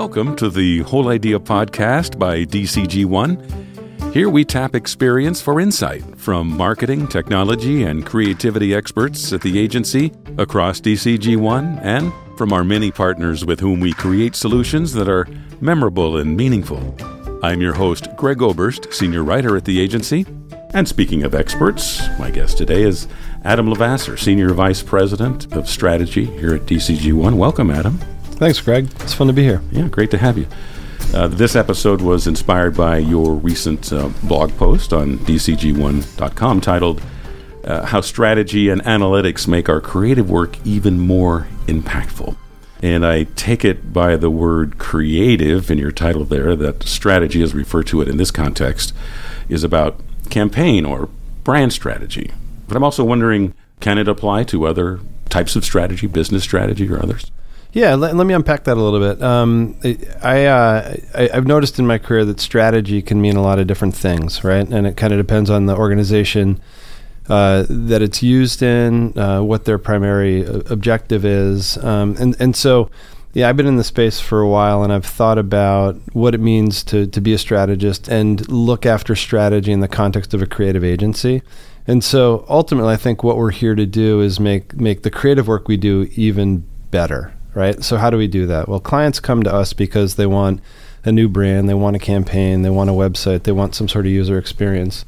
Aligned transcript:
Welcome 0.00 0.34
to 0.36 0.48
the 0.48 0.78
Whole 0.78 1.10
Idea 1.10 1.38
podcast 1.38 2.18
by 2.18 2.46
DCG1. 2.46 4.14
Here 4.14 4.30
we 4.30 4.46
tap 4.46 4.74
experience 4.74 5.42
for 5.42 5.60
insight 5.60 6.18
from 6.18 6.48
marketing, 6.48 7.06
technology, 7.06 7.82
and 7.82 8.06
creativity 8.06 8.74
experts 8.74 9.30
at 9.34 9.42
the 9.42 9.58
agency 9.58 10.10
across 10.38 10.80
DCG1 10.80 11.80
and 11.82 12.10
from 12.38 12.50
our 12.54 12.64
many 12.64 12.90
partners 12.90 13.44
with 13.44 13.60
whom 13.60 13.78
we 13.78 13.92
create 13.92 14.34
solutions 14.34 14.94
that 14.94 15.06
are 15.06 15.28
memorable 15.60 16.16
and 16.16 16.34
meaningful. 16.34 16.96
I'm 17.42 17.60
your 17.60 17.74
host, 17.74 18.08
Greg 18.16 18.38
Oberst, 18.38 18.94
senior 18.94 19.22
writer 19.22 19.54
at 19.54 19.66
the 19.66 19.78
agency. 19.78 20.24
And 20.72 20.88
speaking 20.88 21.24
of 21.24 21.34
experts, 21.34 22.00
my 22.18 22.30
guest 22.30 22.56
today 22.56 22.84
is 22.84 23.06
Adam 23.44 23.66
LeVasseur, 23.66 24.18
Senior 24.18 24.54
Vice 24.54 24.82
President 24.82 25.54
of 25.54 25.68
Strategy 25.68 26.24
here 26.24 26.54
at 26.54 26.62
DCG1. 26.62 27.34
Welcome, 27.34 27.70
Adam. 27.70 28.00
Thanks, 28.40 28.58
Greg. 28.58 28.88
It's 29.00 29.12
fun 29.12 29.26
to 29.26 29.34
be 29.34 29.42
here. 29.42 29.60
Yeah, 29.70 29.88
great 29.88 30.10
to 30.12 30.16
have 30.16 30.38
you. 30.38 30.46
Uh, 31.12 31.28
this 31.28 31.54
episode 31.54 32.00
was 32.00 32.26
inspired 32.26 32.74
by 32.74 32.96
your 32.96 33.34
recent 33.34 33.92
uh, 33.92 34.08
blog 34.22 34.56
post 34.56 34.94
on 34.94 35.18
DCG1.com 35.18 36.62
titled 36.62 37.02
uh, 37.64 37.84
How 37.84 38.00
Strategy 38.00 38.70
and 38.70 38.82
Analytics 38.84 39.46
Make 39.46 39.68
Our 39.68 39.82
Creative 39.82 40.30
Work 40.30 40.56
Even 40.64 40.98
More 40.98 41.48
Impactful. 41.66 42.34
And 42.82 43.04
I 43.04 43.24
take 43.24 43.62
it 43.62 43.92
by 43.92 44.16
the 44.16 44.30
word 44.30 44.78
creative 44.78 45.70
in 45.70 45.76
your 45.76 45.92
title 45.92 46.24
there 46.24 46.56
that 46.56 46.84
strategy, 46.84 47.42
as 47.42 47.52
referred 47.52 47.88
to 47.88 48.00
it 48.00 48.08
in 48.08 48.16
this 48.16 48.30
context, 48.30 48.94
is 49.50 49.62
about 49.62 50.00
campaign 50.30 50.86
or 50.86 51.10
brand 51.44 51.74
strategy. 51.74 52.30
But 52.66 52.78
I'm 52.78 52.84
also 52.84 53.04
wondering 53.04 53.52
can 53.80 53.98
it 53.98 54.08
apply 54.08 54.44
to 54.44 54.66
other 54.66 55.00
types 55.28 55.56
of 55.56 55.64
strategy, 55.66 56.06
business 56.06 56.42
strategy, 56.42 56.90
or 56.90 57.02
others? 57.02 57.30
Yeah, 57.72 57.94
let, 57.94 58.16
let 58.16 58.26
me 58.26 58.34
unpack 58.34 58.64
that 58.64 58.76
a 58.76 58.80
little 58.80 58.98
bit. 58.98 59.22
Um, 59.22 59.76
I, 60.22 60.46
uh, 60.46 60.96
I 61.14 61.30
have 61.32 61.46
noticed 61.46 61.78
in 61.78 61.86
my 61.86 61.98
career 61.98 62.24
that 62.24 62.40
strategy 62.40 63.00
can 63.00 63.20
mean 63.20 63.36
a 63.36 63.42
lot 63.42 63.60
of 63.60 63.68
different 63.68 63.94
things, 63.94 64.42
right? 64.42 64.66
And 64.68 64.86
it 64.86 64.96
kind 64.96 65.12
of 65.12 65.18
depends 65.18 65.50
on 65.50 65.66
the 65.66 65.76
organization 65.76 66.60
uh, 67.28 67.64
that 67.68 68.02
it's 68.02 68.24
used 68.24 68.60
in, 68.60 69.16
uh, 69.16 69.40
what 69.42 69.66
their 69.66 69.78
primary 69.78 70.44
uh, 70.44 70.62
objective 70.68 71.24
is, 71.24 71.78
um, 71.78 72.16
and 72.18 72.36
and 72.40 72.56
so. 72.56 72.90
Yeah, 73.32 73.48
I've 73.48 73.56
been 73.56 73.68
in 73.68 73.76
the 73.76 73.84
space 73.84 74.18
for 74.18 74.40
a 74.40 74.48
while 74.48 74.82
and 74.82 74.92
I've 74.92 75.06
thought 75.06 75.38
about 75.38 75.94
what 76.14 76.34
it 76.34 76.40
means 76.40 76.82
to, 76.82 77.06
to 77.06 77.20
be 77.20 77.32
a 77.32 77.38
strategist 77.38 78.08
and 78.08 78.48
look 78.48 78.84
after 78.84 79.14
strategy 79.14 79.70
in 79.70 79.78
the 79.78 79.86
context 79.86 80.34
of 80.34 80.42
a 80.42 80.46
creative 80.46 80.82
agency. 80.82 81.40
And 81.86 82.02
so 82.02 82.44
ultimately 82.48 82.92
I 82.92 82.96
think 82.96 83.22
what 83.22 83.36
we're 83.36 83.52
here 83.52 83.76
to 83.76 83.86
do 83.86 84.20
is 84.20 84.40
make 84.40 84.74
make 84.74 85.02
the 85.02 85.12
creative 85.12 85.46
work 85.46 85.68
we 85.68 85.76
do 85.76 86.10
even 86.16 86.64
better 86.90 87.32
right? 87.54 87.82
So 87.82 87.96
how 87.96 88.10
do 88.10 88.16
we 88.16 88.26
do 88.26 88.46
that? 88.46 88.68
Well, 88.68 88.80
clients 88.80 89.20
come 89.20 89.42
to 89.42 89.52
us 89.52 89.72
because 89.72 90.16
they 90.16 90.26
want 90.26 90.60
a 91.04 91.12
new 91.12 91.28
brand, 91.28 91.68
they 91.68 91.74
want 91.74 91.96
a 91.96 91.98
campaign, 91.98 92.62
they 92.62 92.70
want 92.70 92.90
a 92.90 92.94
website, 92.94 93.44
they 93.44 93.52
want 93.52 93.74
some 93.74 93.88
sort 93.88 94.06
of 94.06 94.12
user 94.12 94.38
experience. 94.38 95.04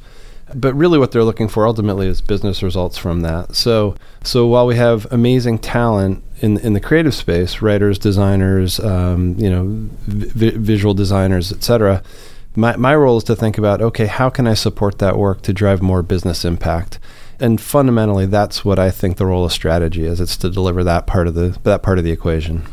But 0.55 0.73
really 0.73 0.99
what 0.99 1.11
they're 1.11 1.23
looking 1.23 1.47
for 1.47 1.65
ultimately 1.65 2.07
is 2.07 2.21
business 2.21 2.61
results 2.61 2.97
from 2.97 3.21
that. 3.21 3.55
So 3.55 3.95
so 4.23 4.45
while 4.45 4.67
we 4.67 4.75
have 4.75 5.11
amazing 5.11 5.59
talent 5.59 6.23
in 6.41 6.57
in 6.59 6.73
the 6.73 6.79
creative 6.79 7.13
space, 7.15 7.61
writers, 7.61 7.97
designers, 7.97 8.79
um, 8.79 9.35
you 9.37 9.49
know, 9.49 9.65
vi- 10.07 10.57
visual 10.57 10.93
designers, 10.93 11.51
etc., 11.51 12.03
my 12.55 12.75
my 12.75 12.95
role 12.95 13.17
is 13.17 13.23
to 13.25 13.35
think 13.35 13.57
about 13.57 13.81
okay, 13.81 14.05
how 14.05 14.29
can 14.29 14.45
I 14.45 14.53
support 14.53 14.99
that 14.99 15.17
work 15.17 15.41
to 15.43 15.53
drive 15.53 15.81
more 15.81 16.03
business 16.03 16.45
impact? 16.45 16.99
And 17.39 17.59
fundamentally, 17.59 18.25
that's 18.25 18.63
what 18.63 18.79
I 18.79 18.91
think 18.91 19.17
the 19.17 19.25
role 19.25 19.45
of 19.45 19.51
strategy 19.51 20.05
is. 20.05 20.21
It's 20.21 20.37
to 20.37 20.49
deliver 20.49 20.83
that 20.83 21.07
part 21.07 21.27
of 21.27 21.33
the 21.33 21.57
that 21.63 21.83
part 21.83 21.97
of 21.97 22.03
the 22.03 22.11
equation. 22.11 22.63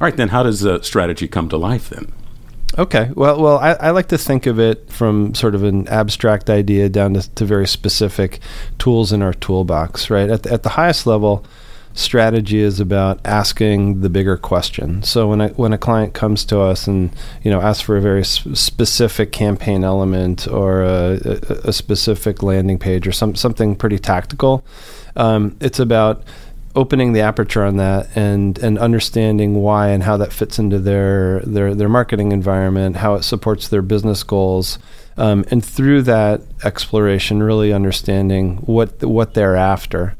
All 0.00 0.06
right, 0.06 0.16
then 0.16 0.28
how 0.28 0.42
does 0.42 0.60
the 0.60 0.82
strategy 0.82 1.26
come 1.26 1.48
to 1.48 1.56
life 1.56 1.90
then? 1.90 2.12
Okay, 2.76 3.10
well, 3.14 3.40
well, 3.40 3.58
I, 3.58 3.72
I, 3.72 3.90
like 3.90 4.08
to 4.08 4.18
think 4.18 4.46
of 4.46 4.60
it 4.60 4.92
from 4.92 5.34
sort 5.34 5.54
of 5.54 5.64
an 5.64 5.88
abstract 5.88 6.50
idea 6.50 6.88
down 6.88 7.14
to, 7.14 7.34
to 7.34 7.44
very 7.44 7.66
specific 7.66 8.40
tools 8.78 9.12
in 9.12 9.22
our 9.22 9.32
toolbox. 9.32 10.10
Right 10.10 10.28
at 10.28 10.44
the, 10.44 10.52
at 10.52 10.62
the 10.62 10.68
highest 10.70 11.06
level, 11.06 11.44
strategy 11.98 12.60
is 12.60 12.78
about 12.78 13.20
asking 13.24 14.00
the 14.00 14.08
bigger 14.08 14.36
question. 14.36 15.02
So 15.02 15.28
when 15.28 15.40
a, 15.40 15.48
when 15.50 15.72
a 15.72 15.78
client 15.78 16.14
comes 16.14 16.44
to 16.46 16.60
us 16.60 16.86
and 16.86 17.14
you 17.42 17.50
know 17.50 17.60
asks 17.60 17.82
for 17.82 17.96
a 17.96 18.00
very 18.00 18.24
specific 18.24 19.32
campaign 19.32 19.84
element 19.84 20.46
or 20.46 20.82
a, 20.82 21.18
a, 21.24 21.68
a, 21.68 21.72
specific 21.72 22.42
landing 22.42 22.78
page 22.78 23.06
or 23.06 23.12
some 23.12 23.34
something 23.34 23.74
pretty 23.74 23.98
tactical, 23.98 24.64
um, 25.16 25.56
it's 25.60 25.80
about 25.80 26.22
opening 26.76 27.12
the 27.12 27.20
aperture 27.20 27.64
on 27.64 27.76
that 27.78 28.08
and 28.16 28.58
and 28.58 28.78
understanding 28.78 29.54
why 29.56 29.88
and 29.88 30.04
how 30.04 30.16
that 30.16 30.32
fits 30.32 30.58
into 30.58 30.78
their 30.78 31.40
their 31.40 31.74
their 31.74 31.88
marketing 31.88 32.30
environment, 32.30 32.96
how 32.96 33.14
it 33.14 33.24
supports 33.24 33.68
their 33.68 33.82
business 33.82 34.22
goals. 34.22 34.78
Um, 35.16 35.44
and 35.50 35.64
through 35.64 36.02
that 36.02 36.42
exploration, 36.62 37.42
really 37.42 37.72
understanding 37.72 38.58
what 38.58 39.02
what 39.02 39.34
they're 39.34 39.56
after 39.56 40.16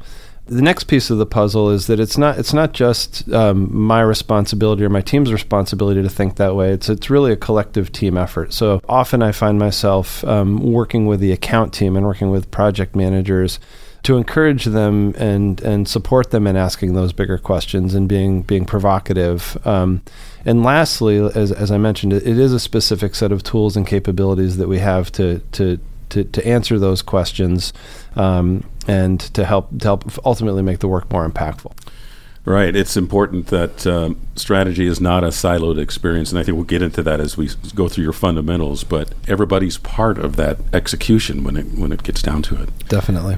the 0.49 0.61
next 0.61 0.85
piece 0.85 1.09
of 1.09 1.19
the 1.19 1.25
puzzle 1.25 1.69
is 1.69 1.87
that 1.87 1.99
it's 1.99 2.17
not 2.17 2.39
it's 2.39 2.53
not 2.53 2.73
just 2.73 3.31
um, 3.31 3.75
my 3.75 4.01
responsibility 4.01 4.83
or 4.83 4.89
my 4.89 5.01
team's 5.01 5.31
responsibility 5.31 6.01
to 6.01 6.09
think 6.09 6.35
that 6.35 6.55
way. 6.55 6.71
It's 6.71 6.89
it's 6.89 7.09
really 7.09 7.31
a 7.31 7.37
collective 7.37 7.91
team 7.91 8.17
effort. 8.17 8.51
So 8.53 8.81
often 8.89 9.21
I 9.21 9.31
find 9.31 9.59
myself 9.59 10.23
um, 10.23 10.57
working 10.59 11.05
with 11.05 11.19
the 11.19 11.31
account 11.31 11.73
team 11.73 11.95
and 11.95 12.05
working 12.05 12.31
with 12.31 12.49
project 12.49 12.95
managers 12.95 13.59
to 14.03 14.17
encourage 14.17 14.65
them 14.65 15.13
and 15.17 15.61
and 15.61 15.87
support 15.87 16.31
them 16.31 16.47
in 16.47 16.55
asking 16.55 16.93
those 16.93 17.13
bigger 17.13 17.37
questions 17.37 17.93
and 17.93 18.09
being 18.09 18.41
being 18.41 18.65
provocative. 18.65 19.57
Um, 19.67 20.01
and 20.45 20.63
lastly, 20.63 21.17
as, 21.17 21.51
as 21.51 21.69
I 21.69 21.77
mentioned, 21.77 22.13
it, 22.13 22.25
it 22.25 22.39
is 22.39 22.53
a 22.53 22.59
specific 22.59 23.13
set 23.13 23.31
of 23.31 23.43
tools 23.43 23.77
and 23.77 23.85
capabilities 23.85 24.57
that 24.57 24.67
we 24.67 24.79
have 24.79 25.11
to 25.13 25.39
to 25.51 25.79
to, 26.09 26.23
to 26.23 26.45
answer 26.47 26.79
those 26.79 27.01
questions 27.01 27.73
um, 28.15 28.63
and 28.87 29.19
to 29.19 29.45
help 29.45 29.69
to 29.79 29.85
help 29.85 30.25
ultimately 30.25 30.61
make 30.61 30.79
the 30.79 30.87
work 30.87 31.11
more 31.11 31.29
impactful. 31.29 31.73
Right. 32.45 32.75
It's 32.75 32.97
important 32.97 33.47
that 33.47 33.85
um, 33.85 34.19
strategy 34.35 34.87
is 34.87 34.99
not 34.99 35.23
a 35.23 35.27
siloed 35.27 35.77
experience, 35.77 36.31
and 36.31 36.39
I 36.39 36.43
think 36.43 36.55
we'll 36.55 36.63
get 36.63 36.81
into 36.81 37.03
that 37.03 37.19
as 37.19 37.37
we 37.37 37.49
go 37.75 37.87
through 37.87 38.05
your 38.05 38.13
fundamentals. 38.13 38.83
But 38.83 39.13
everybody's 39.27 39.77
part 39.77 40.17
of 40.17 40.35
that 40.37 40.57
execution 40.73 41.43
when 41.43 41.57
it 41.57 41.65
when 41.77 41.91
it 41.91 42.01
gets 42.03 42.21
down 42.21 42.41
to 42.43 42.61
it. 42.63 42.69
Definitely. 42.87 43.37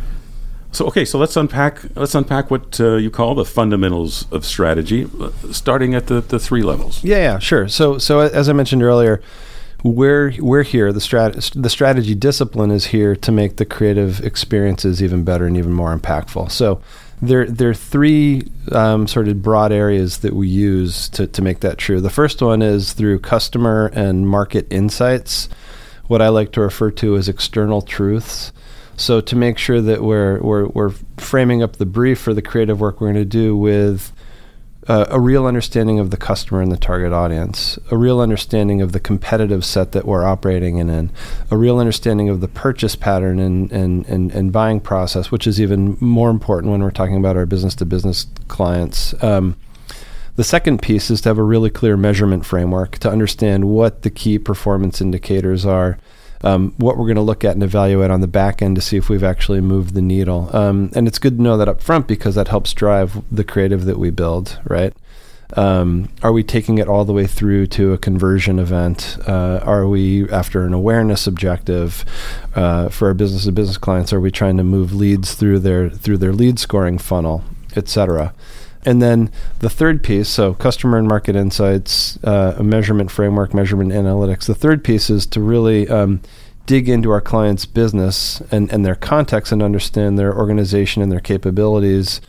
So 0.71 0.85
okay, 0.85 1.03
so 1.03 1.19
let's 1.19 1.35
unpack 1.35 1.81
let's 1.95 2.15
unpack 2.15 2.49
what 2.49 2.79
uh, 2.79 2.95
you 2.95 3.11
call 3.11 3.35
the 3.35 3.43
fundamentals 3.43 4.31
of 4.31 4.45
strategy, 4.45 5.09
uh, 5.19 5.31
starting 5.51 5.93
at 5.93 6.07
the, 6.07 6.21
the 6.21 6.39
three 6.39 6.63
levels. 6.63 7.03
Yeah, 7.03 7.17
yeah, 7.17 7.39
sure. 7.39 7.67
So 7.67 7.97
so 7.97 8.21
as 8.21 8.47
I 8.47 8.53
mentioned 8.53 8.81
earlier, 8.81 9.21
we're 9.83 10.33
we're 10.39 10.63
here. 10.63 10.93
The 10.93 10.99
strat 10.99 11.61
the 11.61 11.69
strategy 11.69 12.15
discipline 12.15 12.71
is 12.71 12.87
here 12.87 13.15
to 13.15 13.31
make 13.31 13.57
the 13.57 13.65
creative 13.65 14.23
experiences 14.23 15.01
even 15.01 15.23
better 15.23 15.45
and 15.45 15.57
even 15.57 15.73
more 15.73 15.97
impactful. 15.97 16.51
So 16.51 16.81
there 17.21 17.45
there 17.45 17.69
are 17.69 17.73
three 17.73 18.43
um, 18.71 19.07
sort 19.07 19.27
of 19.27 19.41
broad 19.41 19.71
areas 19.71 20.19
that 20.19 20.35
we 20.35 20.47
use 20.47 21.09
to 21.09 21.27
to 21.27 21.41
make 21.41 21.59
that 21.61 21.77
true. 21.77 22.01
The 22.01 22.09
first 22.09 22.41
one 22.41 22.61
is 22.61 22.93
through 22.93 23.19
customer 23.19 23.87
and 23.93 24.27
market 24.27 24.67
insights, 24.71 25.49
what 26.07 26.21
I 26.21 26.29
like 26.29 26.51
to 26.53 26.61
refer 26.61 26.91
to 26.91 27.17
as 27.17 27.27
external 27.27 27.81
truths. 27.81 28.51
So 28.97 29.19
to 29.21 29.35
make 29.35 29.57
sure 29.57 29.81
that 29.81 30.03
we're 30.03 30.39
we're, 30.41 30.67
we're 30.67 30.93
framing 31.17 31.63
up 31.63 31.77
the 31.77 31.85
brief 31.85 32.19
for 32.19 32.33
the 32.33 32.41
creative 32.41 32.79
work 32.79 33.01
we're 33.01 33.07
going 33.07 33.15
to 33.15 33.25
do 33.25 33.57
with 33.57 34.11
uh, 34.91 35.05
a 35.09 35.21
real 35.21 35.45
understanding 35.45 35.99
of 35.99 36.09
the 36.09 36.17
customer 36.17 36.61
and 36.61 36.69
the 36.69 36.75
target 36.75 37.13
audience, 37.13 37.79
a 37.91 37.97
real 37.97 38.19
understanding 38.19 38.81
of 38.81 38.91
the 38.91 38.99
competitive 38.99 39.63
set 39.63 39.93
that 39.93 40.03
we're 40.03 40.25
operating 40.25 40.79
in, 40.79 41.09
a 41.49 41.55
real 41.55 41.79
understanding 41.79 42.27
of 42.27 42.41
the 42.41 42.47
purchase 42.49 42.93
pattern 42.93 43.39
and, 43.39 43.71
and, 43.71 44.05
and, 44.07 44.31
and 44.31 44.51
buying 44.51 44.81
process, 44.81 45.31
which 45.31 45.47
is 45.47 45.61
even 45.61 45.95
more 46.01 46.29
important 46.29 46.73
when 46.73 46.83
we're 46.83 46.91
talking 46.91 47.15
about 47.15 47.37
our 47.37 47.45
business 47.45 47.73
to 47.73 47.85
business 47.85 48.27
clients. 48.49 49.15
Um, 49.23 49.55
the 50.35 50.43
second 50.43 50.81
piece 50.81 51.09
is 51.09 51.21
to 51.21 51.29
have 51.29 51.37
a 51.37 51.43
really 51.43 51.69
clear 51.69 51.95
measurement 51.95 52.45
framework 52.45 52.97
to 52.97 53.09
understand 53.09 53.69
what 53.69 54.01
the 54.01 54.09
key 54.09 54.37
performance 54.37 54.99
indicators 54.99 55.65
are 55.65 55.99
um, 56.43 56.73
what 56.77 56.97
we're 56.97 57.05
going 57.05 57.15
to 57.15 57.21
look 57.21 57.43
at 57.43 57.53
and 57.53 57.63
evaluate 57.63 58.11
on 58.11 58.21
the 58.21 58.27
back 58.27 58.61
end 58.61 58.75
to 58.75 58.81
see 58.81 58.97
if 58.97 59.09
we've 59.09 59.23
actually 59.23 59.61
moved 59.61 59.93
the 59.93 60.01
needle. 60.01 60.49
Um, 60.55 60.91
and 60.95 61.07
it's 61.07 61.19
good 61.19 61.37
to 61.37 61.43
know 61.43 61.57
that 61.57 61.69
up 61.69 61.81
front 61.81 62.07
because 62.07 62.35
that 62.35 62.47
helps 62.47 62.73
drive 62.73 63.21
the 63.31 63.43
creative 63.43 63.85
that 63.85 63.99
we 63.99 64.09
build, 64.09 64.59
right? 64.65 64.93
Um, 65.53 66.09
are 66.23 66.31
we 66.31 66.43
taking 66.43 66.77
it 66.77 66.87
all 66.87 67.03
the 67.03 67.13
way 67.13 67.27
through 67.27 67.67
to 67.67 67.93
a 67.93 67.97
conversion 67.97 68.57
event? 68.57 69.17
Uh, 69.27 69.59
are 69.63 69.85
we 69.87 70.29
after 70.29 70.63
an 70.65 70.73
awareness 70.73 71.27
objective 71.27 72.05
uh, 72.55 72.89
for 72.89 73.09
our 73.09 73.13
business 73.13 73.43
to 73.45 73.51
business 73.51 73.77
clients? 73.77 74.13
Are 74.13 74.21
we 74.21 74.31
trying 74.31 74.57
to 74.57 74.63
move 74.63 74.93
leads 74.93 75.35
through 75.35 75.59
their 75.59 75.89
through 75.89 76.19
their 76.19 76.31
lead 76.31 76.57
scoring 76.57 76.97
funnel, 76.97 77.43
et 77.75 77.89
cetera? 77.89 78.33
And 78.85 79.01
then 79.01 79.31
the 79.59 79.69
third 79.69 80.03
piece, 80.03 80.27
so 80.27 80.53
customer 80.55 80.97
and 80.97 81.07
market 81.07 81.35
insights, 81.35 82.17
uh, 82.23 82.55
a 82.57 82.63
measurement 82.63 83.11
framework, 83.11 83.53
measurement 83.53 83.91
analytics. 83.91 84.45
The 84.45 84.55
third 84.55 84.83
piece 84.83 85.09
is 85.09 85.25
to 85.27 85.41
really 85.41 85.87
um, 85.87 86.21
dig 86.65 86.89
into 86.89 87.11
our 87.11 87.21
client's 87.21 87.65
business 87.65 88.41
and, 88.51 88.71
and 88.71 88.85
their 88.85 88.95
context 88.95 89.51
and 89.51 89.61
understand 89.61 90.17
their 90.17 90.35
organization 90.35 91.01
and 91.01 91.11
their 91.11 91.19
capabilities 91.19 92.21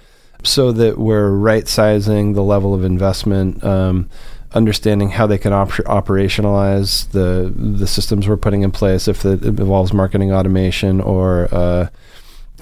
so 0.44 0.72
that 0.72 0.98
we're 0.98 1.30
right 1.30 1.68
sizing 1.68 2.32
the 2.32 2.42
level 2.42 2.74
of 2.74 2.84
investment 2.84 3.62
um, 3.64 4.08
understanding 4.54 5.10
how 5.10 5.26
they 5.26 5.38
can 5.38 5.52
op- 5.52 5.70
operationalize 5.70 7.10
the 7.12 7.52
the 7.54 7.86
systems 7.86 8.28
we're 8.28 8.36
putting 8.36 8.62
in 8.62 8.70
place 8.70 9.08
if 9.08 9.24
it 9.24 9.44
involves 9.44 9.92
marketing 9.92 10.32
automation 10.32 11.00
or 11.00 11.48
uh, 11.52 11.88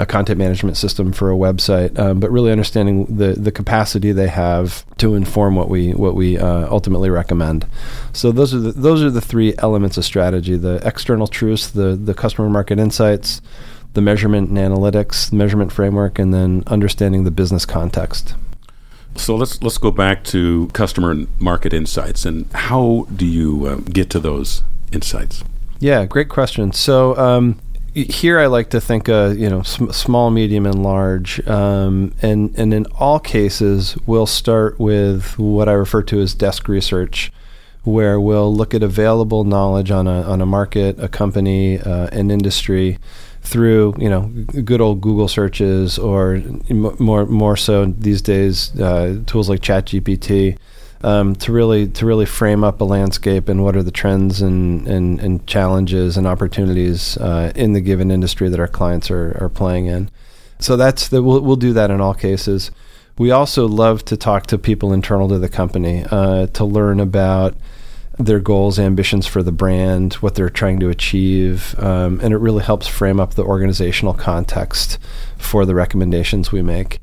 a 0.01 0.07
content 0.07 0.39
management 0.39 0.79
system 0.79 1.13
for 1.13 1.31
a 1.31 1.35
website, 1.37 1.97
um, 1.99 2.19
but 2.19 2.31
really 2.31 2.51
understanding 2.51 3.05
the 3.05 3.35
the 3.35 3.53
capacity 3.53 4.13
they 4.13 4.29
have 4.29 4.85
to 4.97 5.15
inform 5.15 5.55
what 5.55 5.69
we 5.69 5.93
what 5.93 6.15
we 6.15 6.39
uh, 6.39 6.67
ultimately 6.71 7.11
recommend. 7.11 7.67
So 8.15 8.33
those 8.33 8.55
are 8.55 8.59
the, 8.59 8.73
those 8.73 9.03
are 9.03 9.11
the 9.11 9.21
three 9.21 9.55
elements 9.59 9.99
of 9.99 10.05
strategy: 10.05 10.57
the 10.57 10.81
external 10.87 11.27
truths, 11.27 11.69
the 11.69 11.95
the 11.97 12.15
customer 12.15 12.49
market 12.49 12.79
insights, 12.79 13.43
the 13.93 14.01
measurement 14.01 14.49
and 14.49 14.59
analytics, 14.59 15.33
measurement 15.33 15.71
framework, 15.71 16.19
and 16.19 16.33
then 16.33 16.65
understanding 16.67 17.25
the 17.25 17.31
business 17.31 17.67
context. 17.67 18.35
So 19.17 19.37
let's 19.37 19.63
let's 19.63 19.79
go 19.79 19.91
back 19.91 20.25
to 20.25 20.69
customer 20.73 21.27
market 21.39 21.75
insights 21.75 22.25
and 22.25 22.51
how 22.53 23.07
do 23.15 23.27
you 23.27 23.67
uh, 23.67 23.77
get 23.77 24.09
to 24.11 24.19
those 24.19 24.63
insights? 24.93 25.45
Yeah, 25.79 26.07
great 26.07 26.29
question. 26.29 26.73
So 26.73 27.17
um, 27.19 27.59
here 27.95 28.39
I 28.39 28.47
like 28.47 28.71
to 28.71 28.81
think, 28.81 29.09
uh, 29.09 29.35
you 29.37 29.49
know, 29.49 29.63
sm- 29.63 29.91
small, 29.91 30.31
medium, 30.31 30.67
and 30.67 30.83
large, 30.83 31.47
um, 31.49 32.15
and 32.23 32.57
and 32.57 32.73
in 32.73 32.87
all 32.99 33.19
cases, 33.19 33.97
we'll 34.07 34.27
start 34.27 34.79
with 34.79 35.39
what 35.39 35.69
I 35.69 35.73
refer 35.73 36.03
to 36.05 36.21
as 36.21 36.35
desk 36.35 36.69
research, 36.69 37.33
where 37.85 38.21
we'll 38.21 38.55
look 38.55 38.75
at 38.75 38.83
available 38.83 39.45
knowledge 39.45 39.91
on 39.91 40.07
a 40.07 40.23
on 40.23 40.41
a 40.41 40.47
market, 40.47 40.99
a 40.99 41.09
company, 41.09 41.81
uh, 41.81 42.07
an 42.09 42.31
industry, 42.31 42.99
through 43.43 43.95
you 43.99 44.09
know 44.09 44.23
good 44.65 44.81
old 44.81 45.01
Google 45.01 45.29
searches 45.29 45.99
or 45.99 46.43
more 46.71 47.27
more 47.27 47.57
so 47.57 47.87
these 47.87 48.23
days 48.23 48.79
uh, 48.81 49.21
tools 49.27 49.49
like 49.49 49.61
ChatGPT 49.61 50.59
um, 51.03 51.35
to 51.37 51.53
really 51.53 51.89
to 51.89 52.07
really 52.07 52.27
frame 52.27 52.63
up 52.63 52.81
a 52.81 52.85
landscape 52.85 53.49
and 53.49 53.63
what 53.63 53.77
are 53.77 53.83
the 53.83 53.91
trends 53.91 54.43
and 54.43 54.87
and, 54.87 55.21
and 55.21 55.47
challenges 55.47 56.17
and 56.17 56.27
opportunities 56.27 57.17
uh, 57.19 57.53
in 57.55 57.73
the 57.73 57.81
given 57.81 58.11
industry 58.11 58.49
that 58.49 58.61
our 58.61 58.69
clients 58.69 59.11
are 59.11 59.37
are 59.41 59.49
playing 59.49 59.87
in. 59.87 60.11
So 60.59 60.77
that's 60.77 61.09
the, 61.09 61.23
we'll 61.23 61.41
we'll 61.41 61.57
do 61.57 61.73
that 61.73 61.91
in 61.91 62.01
all 62.01 62.15
cases. 62.15 62.71
We 63.19 63.31
also 63.31 63.67
love 63.67 64.05
to 64.07 64.17
talk 64.17 64.47
to 64.47 64.59
people 64.59 64.93
internal 64.93 65.29
to 65.29 65.39
the 65.39 65.49
company 65.49 66.05
uh, 66.11 66.47
to 66.49 66.65
learn 66.65 67.01
about 67.01 67.55
their 68.19 68.41
goals, 68.41 68.79
ambitions 68.79 69.27
for 69.27 69.43
the 69.43 69.53
brand, 69.53 70.15
what 70.15 70.35
they're 70.35 70.51
trying 70.51 70.81
to 70.81 70.89
achieve, 70.89 71.75
um, 71.79 72.21
and 72.23 72.35
it 72.35 72.39
really 72.39 72.63
helps 72.63 72.87
frame 72.87 73.19
up 73.19 73.35
the 73.35 73.45
organizational 73.45 74.15
context 74.15 74.99
for 75.39 75.65
the 75.65 75.75
recommendations 75.75 76.53
we 76.53 76.63
make. 76.63 77.01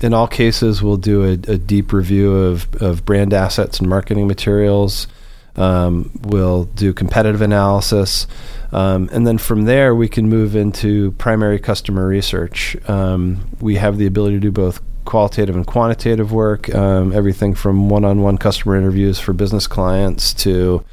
In 0.00 0.12
all 0.12 0.26
cases, 0.26 0.82
we'll 0.82 0.96
do 0.96 1.24
a, 1.24 1.32
a 1.32 1.58
deep 1.58 1.92
review 1.92 2.34
of, 2.34 2.82
of 2.82 3.04
brand 3.04 3.32
assets 3.32 3.78
and 3.78 3.88
marketing 3.88 4.26
materials. 4.26 5.06
Um, 5.56 6.10
we'll 6.22 6.64
do 6.64 6.92
competitive 6.92 7.40
analysis. 7.40 8.26
Um, 8.72 9.08
and 9.12 9.26
then 9.26 9.38
from 9.38 9.66
there, 9.66 9.94
we 9.94 10.08
can 10.08 10.28
move 10.28 10.56
into 10.56 11.12
primary 11.12 11.60
customer 11.60 12.06
research. 12.06 12.76
Um, 12.88 13.48
we 13.60 13.76
have 13.76 13.98
the 13.98 14.06
ability 14.06 14.36
to 14.36 14.40
do 14.40 14.50
both 14.50 14.80
qualitative 15.04 15.54
and 15.54 15.66
quantitative 15.66 16.32
work, 16.32 16.74
um, 16.74 17.12
everything 17.12 17.54
from 17.54 17.88
one-on-one 17.88 18.38
customer 18.38 18.76
interviews 18.76 19.20
for 19.20 19.32
business 19.32 19.66
clients 19.66 20.32
to 20.34 20.84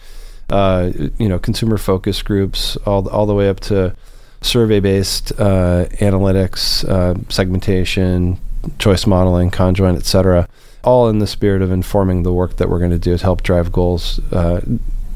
uh, 0.49 0.91
you 1.17 1.29
know 1.29 1.39
consumer 1.39 1.77
focus 1.77 2.21
groups, 2.21 2.75
all 2.85 3.07
all 3.09 3.25
the 3.25 3.33
way 3.33 3.47
up 3.47 3.61
to 3.61 3.95
survey-based 4.41 5.31
uh, 5.39 5.85
analytics, 6.01 6.87
uh, 6.89 7.15
segmentation, 7.29 8.37
choice 8.79 9.05
modeling, 9.05 9.51
conjoint, 9.51 9.97
etc. 9.97 10.47
All 10.83 11.09
in 11.09 11.19
the 11.19 11.27
spirit 11.27 11.61
of 11.61 11.71
informing 11.71 12.23
the 12.23 12.33
work 12.33 12.57
that 12.57 12.69
we're 12.69 12.79
going 12.79 12.91
to 12.91 12.99
do 12.99 13.17
to 13.17 13.23
help 13.23 13.43
drive 13.43 13.71
goals 13.71 14.19
uh, 14.31 14.61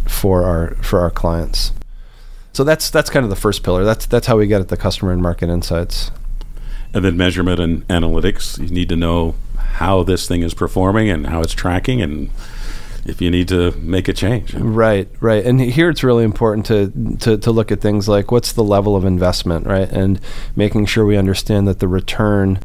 for 0.08 0.44
our 0.44 0.76
for 0.76 1.00
our 1.00 1.10
clients. 1.10 1.72
So 2.54 2.64
that's 2.64 2.90
that's 2.90 3.10
kind 3.10 3.24
of 3.24 3.30
the 3.30 3.36
first 3.36 3.64
pillar. 3.64 3.84
That's 3.84 4.06
that's 4.06 4.28
how 4.28 4.38
we 4.38 4.48
get 4.48 4.62
at 4.62 4.70
the 4.70 4.78
customer 4.78 5.12
and 5.12 5.22
market 5.22 5.50
insights. 5.50 6.12
And 6.94 7.04
then 7.04 7.18
measurement 7.18 7.60
and 7.60 7.86
analytics. 7.88 8.58
You 8.58 8.74
need 8.74 8.90
to 8.90 8.96
know 8.96 9.36
how 9.58 10.04
this 10.04 10.28
thing 10.28 10.42
is 10.42 10.54
performing 10.54 11.10
and 11.10 11.28
how 11.28 11.42
it's 11.42 11.54
tracking 11.54 12.02
and 12.02 12.30
if 13.06 13.22
you 13.22 13.30
need 13.30 13.48
to 13.50 13.72
make 13.74 14.08
a 14.08 14.14
change. 14.14 14.54
Right, 14.56 15.08
right. 15.20 15.46
And 15.46 15.62
here 15.62 15.90
it's 15.90 16.04
really 16.04 16.24
important 16.24 16.66
to, 16.68 17.18
to, 17.20 17.38
to 17.38 17.52
look 17.52 17.72
at 17.72 17.80
things 17.80 18.08
like 18.08 18.32
what's 18.32 18.52
the 18.52 18.64
level 18.64 18.96
of 18.96 19.06
investment, 19.06 19.68
right? 19.68 19.90
And 19.90 20.20
making 20.56 20.88
sure 20.88 21.06
we 21.06 21.16
understand 21.16 21.68
that 21.68 21.80
the 21.80 21.88
return 21.88 22.60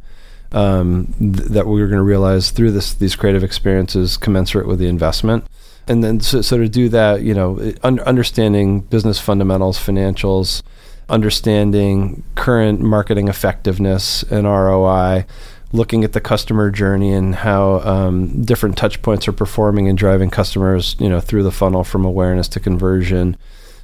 um, 0.52 1.14
th- 1.18 1.48
that 1.50 1.66
we're 1.66 1.86
going 1.86 1.98
to 1.98 2.02
realize 2.02 2.50
through 2.50 2.72
this 2.72 2.94
these 2.94 3.16
creative 3.16 3.44
experiences 3.44 4.16
commensurate 4.16 4.66
with 4.66 4.78
the 4.78 4.88
investment. 4.88 5.44
And 5.86 6.04
then 6.04 6.20
so, 6.20 6.42
so 6.42 6.58
to 6.58 6.68
do 6.68 6.88
that, 6.90 7.22
you 7.22 7.34
know, 7.34 7.72
un- 7.82 8.00
understanding 8.00 8.80
business 8.80 9.18
fundamentals, 9.18 9.78
financials, 9.78 10.62
understanding 11.08 12.22
current 12.34 12.80
marketing 12.80 13.28
effectiveness 13.28 14.22
and 14.24 14.46
ROI, 14.46 15.26
looking 15.72 16.04
at 16.04 16.12
the 16.12 16.20
customer 16.20 16.70
journey 16.70 17.12
and 17.12 17.34
how 17.34 17.80
um, 17.80 18.42
different 18.42 18.76
touch 18.76 19.02
points 19.02 19.28
are 19.28 19.32
performing 19.32 19.88
and 19.88 19.98
driving 19.98 20.30
customers, 20.30 20.96
you 20.98 21.08
know, 21.08 21.20
through 21.20 21.42
the 21.42 21.52
funnel 21.52 21.84
from 21.84 22.04
awareness 22.04 22.48
to 22.48 22.60
conversion. 22.60 23.36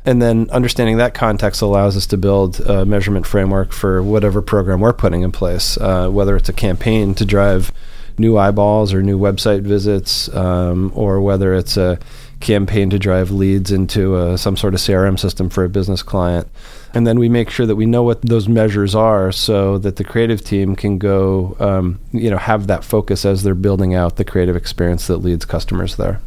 And 0.06 0.22
then 0.22 0.48
understanding 0.50 0.98
that 0.98 1.14
context 1.14 1.60
allows 1.60 1.96
us 1.96 2.06
to 2.06 2.16
build 2.16 2.60
a 2.60 2.86
measurement 2.86 3.26
framework 3.26 3.72
for 3.72 4.00
whatever 4.00 4.40
program 4.40 4.78
we're 4.78 4.92
putting 4.92 5.22
in 5.22 5.32
place, 5.32 5.76
uh, 5.78 6.08
whether 6.08 6.36
it's 6.36 6.48
a 6.48 6.52
campaign 6.52 7.12
to 7.16 7.24
drive 7.24 7.72
new 8.16 8.38
eyeballs 8.38 8.94
or 8.94 9.02
new 9.02 9.18
website 9.18 9.62
visits, 9.62 10.32
um, 10.34 10.92
or 10.94 11.20
whether 11.20 11.54
it's 11.54 11.76
a 11.76 11.98
campaign 12.38 12.88
to 12.90 13.00
drive 13.00 13.32
leads 13.32 13.72
into 13.72 14.16
a, 14.16 14.38
some 14.38 14.56
sort 14.56 14.74
of 14.74 14.80
CRM 14.80 15.18
system 15.18 15.50
for 15.50 15.64
a 15.64 15.68
business 15.68 16.04
client. 16.04 16.46
And 16.94 17.04
then 17.04 17.18
we 17.18 17.28
make 17.28 17.50
sure 17.50 17.66
that 17.66 17.76
we 17.76 17.84
know 17.84 18.04
what 18.04 18.22
those 18.22 18.48
measures 18.48 18.94
are 18.94 19.32
so 19.32 19.76
that 19.78 19.96
the 19.96 20.04
creative 20.04 20.42
team 20.44 20.76
can 20.76 20.98
go, 20.98 21.56
um, 21.58 21.98
you 22.12 22.30
know, 22.30 22.38
have 22.38 22.68
that 22.68 22.84
focus 22.84 23.24
as 23.24 23.42
they're 23.42 23.56
building 23.56 23.94
out 23.94 24.16
the 24.16 24.24
creative 24.24 24.54
experience 24.54 25.08
that 25.08 25.18
leads 25.18 25.44
customers 25.44 25.96
there. 25.96 26.20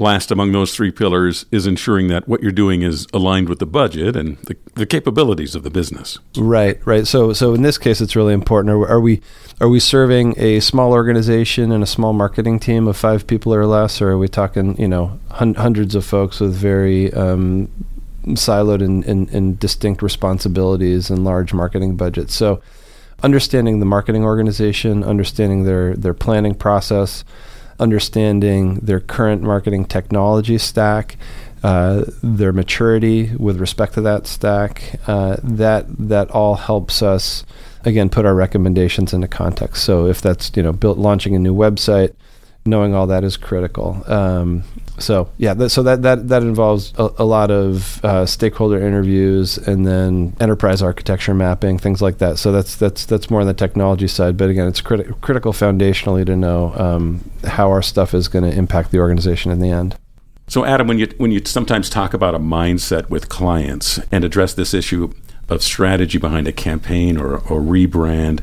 Last 0.00 0.30
among 0.30 0.52
those 0.52 0.74
three 0.74 0.92
pillars 0.92 1.44
is 1.50 1.66
ensuring 1.66 2.06
that 2.08 2.28
what 2.28 2.40
you're 2.40 2.52
doing 2.52 2.82
is 2.82 3.06
aligned 3.12 3.48
with 3.48 3.58
the 3.58 3.66
budget 3.66 4.14
and 4.14 4.36
the, 4.38 4.56
the 4.74 4.86
capabilities 4.86 5.56
of 5.56 5.64
the 5.64 5.70
business. 5.70 6.18
Right, 6.36 6.80
right. 6.86 7.06
So, 7.06 7.32
so 7.32 7.52
in 7.52 7.62
this 7.62 7.78
case, 7.78 8.00
it's 8.00 8.14
really 8.14 8.32
important. 8.32 8.74
Are, 8.74 8.88
are, 8.88 9.00
we 9.00 9.20
are 9.60 9.68
we 9.68 9.80
serving 9.80 10.38
a 10.38 10.60
small 10.60 10.92
organization 10.92 11.72
and 11.72 11.82
a 11.82 11.86
small 11.86 12.12
marketing 12.12 12.60
team 12.60 12.86
of 12.86 12.96
five 12.96 13.26
people 13.26 13.52
or 13.52 13.66
less, 13.66 14.00
or 14.00 14.10
are 14.10 14.18
we 14.18 14.28
talking, 14.28 14.80
you 14.80 14.88
know, 14.88 15.18
hun- 15.32 15.54
hundreds 15.54 15.96
of 15.96 16.04
folks 16.04 16.38
with 16.38 16.54
very 16.54 17.12
um, 17.12 17.68
siloed 18.26 18.84
and, 18.84 19.04
and, 19.04 19.28
and 19.30 19.58
distinct 19.58 20.00
responsibilities 20.00 21.10
and 21.10 21.24
large 21.24 21.52
marketing 21.52 21.96
budgets? 21.96 22.34
So, 22.34 22.62
understanding 23.22 23.80
the 23.80 23.86
marketing 23.86 24.22
organization, 24.22 25.02
understanding 25.02 25.64
their 25.64 25.94
their 25.94 26.14
planning 26.14 26.54
process 26.54 27.24
understanding 27.78 28.76
their 28.76 29.00
current 29.00 29.42
marketing 29.42 29.84
technology 29.84 30.58
stack, 30.58 31.16
uh, 31.62 32.04
their 32.22 32.52
maturity 32.52 33.34
with 33.36 33.58
respect 33.58 33.94
to 33.94 34.00
that 34.02 34.26
stack. 34.26 35.00
Uh, 35.06 35.36
that 35.42 35.86
that 35.98 36.30
all 36.30 36.54
helps 36.54 37.02
us 37.02 37.44
again 37.84 38.08
put 38.08 38.24
our 38.24 38.34
recommendations 38.34 39.12
into 39.12 39.28
context. 39.28 39.84
So 39.84 40.06
if 40.06 40.20
that's 40.20 40.50
you 40.54 40.62
know 40.62 40.72
built 40.72 40.98
launching 40.98 41.34
a 41.34 41.38
new 41.38 41.54
website, 41.54 42.14
knowing 42.64 42.94
all 42.94 43.06
that 43.08 43.24
is 43.24 43.36
critical. 43.36 44.02
Um, 44.06 44.64
so 44.98 45.30
yeah, 45.38 45.68
so 45.68 45.82
that 45.82 46.02
that 46.02 46.28
that 46.28 46.42
involves 46.42 46.92
a, 46.98 47.10
a 47.18 47.24
lot 47.24 47.50
of 47.50 48.04
uh, 48.04 48.26
stakeholder 48.26 48.78
interviews 48.78 49.58
and 49.58 49.86
then 49.86 50.34
enterprise 50.40 50.82
architecture 50.82 51.34
mapping, 51.34 51.78
things 51.78 52.02
like 52.02 52.18
that. 52.18 52.38
So 52.38 52.52
that's 52.52 52.76
that's 52.76 53.06
that's 53.06 53.30
more 53.30 53.40
on 53.40 53.46
the 53.46 53.54
technology 53.54 54.08
side. 54.08 54.36
But 54.36 54.50
again, 54.50 54.66
it's 54.66 54.80
criti- 54.80 55.20
critical 55.20 55.52
foundationally 55.52 56.26
to 56.26 56.36
know 56.36 56.74
um, 56.76 57.30
how 57.44 57.70
our 57.70 57.82
stuff 57.82 58.14
is 58.14 58.28
going 58.28 58.50
to 58.50 58.56
impact 58.56 58.90
the 58.90 58.98
organization 58.98 59.50
in 59.52 59.60
the 59.60 59.70
end. 59.70 59.96
So 60.48 60.64
Adam, 60.64 60.88
when 60.88 60.98
you 60.98 61.08
when 61.18 61.30
you 61.30 61.42
sometimes 61.44 61.90
talk 61.90 62.14
about 62.14 62.34
a 62.34 62.38
mindset 62.38 63.10
with 63.10 63.28
clients 63.28 64.00
and 64.10 64.24
address 64.24 64.54
this 64.54 64.72
issue 64.72 65.12
of 65.48 65.62
strategy 65.62 66.18
behind 66.18 66.46
a 66.48 66.52
campaign 66.52 67.16
or, 67.16 67.36
or 67.36 67.60
rebrand, 67.60 68.40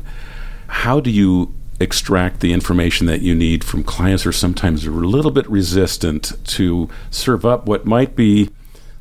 how 0.68 1.00
do 1.00 1.10
you 1.10 1.54
extract 1.78 2.40
the 2.40 2.52
information 2.52 3.06
that 3.06 3.20
you 3.20 3.34
need 3.34 3.62
from 3.62 3.84
clients 3.84 4.24
are 4.26 4.32
sometimes 4.32 4.86
a 4.86 4.90
little 4.90 5.30
bit 5.30 5.48
resistant 5.48 6.32
to 6.44 6.88
serve 7.10 7.44
up 7.44 7.66
what 7.66 7.84
might 7.84 8.16
be 8.16 8.48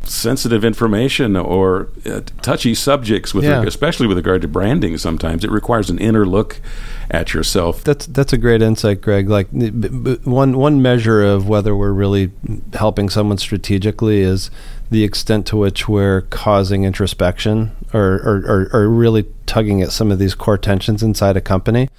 sensitive 0.09 0.63
information 0.63 1.35
or 1.35 1.89
uh, 2.05 2.21
touchy 2.41 2.75
subjects 2.75 3.33
with 3.33 3.43
yeah. 3.43 3.63
especially 3.63 4.07
with 4.07 4.17
regard 4.17 4.41
to 4.41 4.47
branding 4.47 4.97
sometimes. 4.97 5.43
It 5.43 5.51
requires 5.51 5.89
an 5.89 5.99
inner 5.99 6.25
look 6.25 6.61
at 7.09 7.33
yourself. 7.33 7.83
That's 7.83 8.05
that's 8.05 8.33
a 8.33 8.37
great 8.37 8.61
insight 8.61 9.01
greg. 9.01 9.29
Like 9.29 9.47
one 9.51 10.57
one 10.57 10.81
measure 10.81 11.23
of 11.23 11.47
whether 11.47 11.75
we're 11.75 11.91
really 11.91 12.31
helping 12.73 13.09
someone 13.09 13.37
strategically 13.37 14.21
is 14.21 14.51
the 14.91 15.03
extent 15.03 15.47
to 15.47 15.57
which 15.57 15.87
we're 15.89 16.21
causing 16.21 16.83
introspection 16.83 17.71
or 17.93 18.21
or, 18.23 18.43
or, 18.47 18.69
or 18.73 18.89
really 18.89 19.25
tugging 19.45 19.81
at 19.81 19.91
some 19.91 20.11
of 20.11 20.19
these 20.19 20.35
core 20.35 20.57
tensions 20.57 21.01
inside 21.01 21.35
a 21.37 21.41
company 21.41 21.89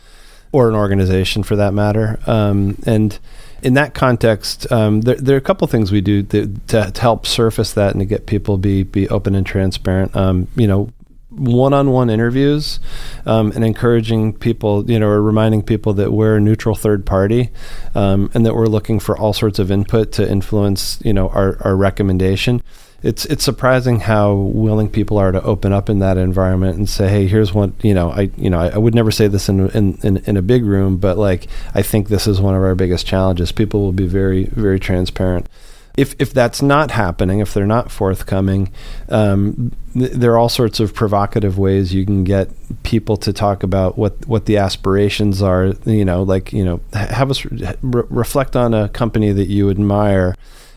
or 0.52 0.68
an 0.68 0.74
organization 0.74 1.42
for 1.42 1.56
that 1.56 1.74
matter. 1.74 2.18
Um, 2.26 2.78
and 2.86 3.18
in 3.62 3.74
that 3.74 3.94
context, 3.94 4.70
um, 4.70 5.00
there, 5.00 5.16
there, 5.16 5.34
are 5.34 5.38
a 5.38 5.42
couple 5.42 5.66
things 5.66 5.90
we 5.90 6.00
do 6.00 6.22
to, 6.24 6.54
to, 6.68 6.92
help 7.00 7.26
surface 7.26 7.72
that 7.72 7.92
and 7.92 8.00
to 8.00 8.04
get 8.04 8.26
people 8.26 8.58
be 8.58 8.82
be 8.82 9.08
open 9.08 9.34
and 9.34 9.46
transparent. 9.46 10.14
Um, 10.14 10.48
you 10.56 10.66
know, 10.66 10.92
one-on-one 11.30 12.08
interviews 12.08 12.80
um, 13.26 13.52
and 13.52 13.64
encouraging 13.64 14.32
people, 14.32 14.88
you 14.90 14.98
know, 14.98 15.08
or 15.08 15.22
reminding 15.22 15.62
people 15.62 15.94
that 15.94 16.12
we're 16.12 16.36
a 16.36 16.40
neutral 16.40 16.74
third 16.74 17.04
party 17.04 17.50
um, 17.94 18.30
and 18.34 18.46
that 18.46 18.54
we're 18.54 18.66
looking 18.66 18.98
for 18.98 19.18
all 19.18 19.32
sorts 19.32 19.58
of 19.58 19.70
input 19.70 20.12
to 20.12 20.28
influence, 20.28 20.98
you 21.04 21.12
know, 21.12 21.28
our, 21.30 21.58
our 21.62 21.76
recommendation. 21.76 22.62
It's 23.02 23.24
it's 23.26 23.44
surprising 23.44 24.00
how 24.00 24.34
willing 24.34 24.88
people 24.88 25.18
are 25.18 25.30
to 25.30 25.42
open 25.42 25.72
up 25.72 25.88
in 25.88 25.98
that 26.00 26.16
environment 26.16 26.78
and 26.78 26.88
say, 26.88 27.08
hey, 27.08 27.26
here's 27.26 27.52
what 27.52 27.70
you 27.84 27.94
know. 27.94 28.10
I 28.10 28.30
you 28.36 28.50
know 28.50 28.58
I, 28.58 28.68
I 28.70 28.78
would 28.78 28.94
never 28.94 29.10
say 29.10 29.28
this 29.28 29.48
in, 29.48 29.68
in, 29.70 29.98
in 30.02 30.16
in 30.18 30.36
a 30.36 30.42
big 30.42 30.64
room, 30.64 30.96
but 30.96 31.18
like 31.18 31.46
I 31.74 31.82
think 31.82 32.08
this 32.08 32.26
is 32.26 32.40
one 32.40 32.54
of 32.54 32.62
our 32.62 32.74
biggest 32.74 33.06
challenges. 33.06 33.52
People 33.52 33.80
will 33.80 33.92
be 33.92 34.06
very 34.06 34.44
very 34.44 34.80
transparent 34.80 35.48
if 35.96 36.14
if 36.18 36.32
that's 36.32 36.60
not 36.60 36.90
happening, 36.90 37.40
if 37.40 37.54
they're 37.54 37.66
not 37.66 37.90
forthcoming, 37.90 38.70
um, 39.08 39.72
th- 39.94 40.12
there 40.12 40.32
are 40.32 40.38
all 40.38 40.48
sorts 40.48 40.78
of 40.78 40.94
provocative 40.94 41.58
ways 41.58 41.94
you 41.94 42.04
can 42.04 42.22
get 42.22 42.50
people 42.82 43.16
to 43.18 43.32
talk 43.32 43.62
about 43.62 43.96
what 43.96 44.26
what 44.26 44.44
the 44.44 44.58
aspirations 44.58 45.40
are. 45.40 45.72
You 45.84 46.04
know, 46.04 46.22
like 46.22 46.52
you 46.52 46.64
know, 46.64 46.80
have 46.92 47.30
us 47.30 47.44
re- 47.44 47.74
reflect 47.82 48.56
on 48.56 48.74
a 48.74 48.88
company 48.90 49.32
that 49.32 49.48
you 49.48 49.70
admire. 49.70 50.34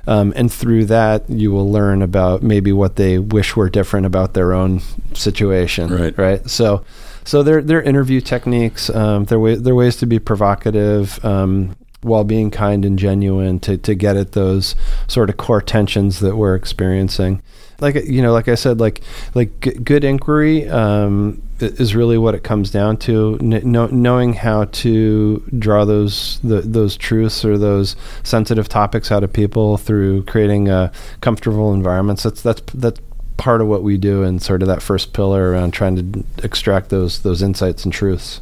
Um, 0.08 0.34
and 0.36 0.52
through 0.52 0.86
that, 0.86 1.30
you 1.30 1.52
will 1.52 1.72
learn 1.72 2.02
about 2.02 2.42
maybe 2.42 2.72
what 2.72 2.96
they 2.96 3.20
wish 3.20 3.56
were 3.56 3.70
different 3.70 4.06
about 4.06 4.34
their 4.34 4.54
own 4.54 4.82
situation. 5.14 5.90
Right. 5.90 6.18
Right. 6.18 6.50
So, 6.50 6.84
so 7.26 7.44
their 7.44 7.62
their 7.62 7.82
interview 7.82 8.22
techniques. 8.22 8.90
Um, 8.90 9.26
their 9.26 9.40
way 9.40 9.56
their 9.56 9.76
ways 9.76 9.98
to 9.98 10.06
be 10.06 10.20
provocative. 10.20 11.24
Um, 11.24 11.76
while 12.02 12.24
being 12.24 12.50
kind 12.50 12.86
and 12.86 12.98
genuine 12.98 13.60
to, 13.60 13.78
to 13.78 13.94
get 13.94 14.16
at 14.16 14.32
those 14.32 14.76
sort 15.08 15.30
of 15.30 15.38
core 15.38 15.62
tensions 15.62 16.20
that 16.20 16.38
we're 16.38 16.56
experiencing. 16.56 17.42
Like 17.82 17.96
you 17.96 18.22
know, 18.22 18.34
like 18.34 18.48
I 18.48 18.56
said, 18.56 18.80
like 18.80 19.02
like 19.36 19.58
g- 19.62 19.72
good 19.72 20.04
inquiry 20.04 20.68
um, 20.70 21.42
is 21.60 21.96
really 21.96 22.18
what 22.18 22.36
it 22.36 22.44
comes 22.44 22.72
down 22.72 22.98
to. 22.98 23.38
N- 23.40 23.72
know, 23.72 23.88
knowing 23.88 24.34
how 24.34 24.66
to 24.66 25.44
draw 25.58 25.86
those 25.86 26.40
the, 26.44 26.62
those 26.62 26.98
truths 26.98 27.46
or 27.46 27.58
those 27.58 27.96
sensitive 28.24 28.68
topics 28.68 29.12
out 29.14 29.24
of 29.24 29.32
people 29.32 29.78
through 29.78 30.24
creating 30.24 30.68
a 30.68 30.92
comfortable 31.22 31.74
environments. 31.74 32.24
That's 32.24 32.42
that's 32.42 32.62
that's 32.74 33.00
part 33.38 33.62
of 33.62 33.68
what 33.68 33.82
we 33.82 33.98
do, 33.98 34.24
and 34.24 34.42
sort 34.42 34.62
of 34.62 34.68
that 34.68 34.82
first 34.82 35.14
pillar 35.14 35.52
around 35.52 35.72
trying 35.72 35.96
to 35.96 36.26
extract 36.44 36.90
those 36.90 37.22
those 37.22 37.42
insights 37.42 37.86
and 37.86 37.94
truths. 37.94 38.42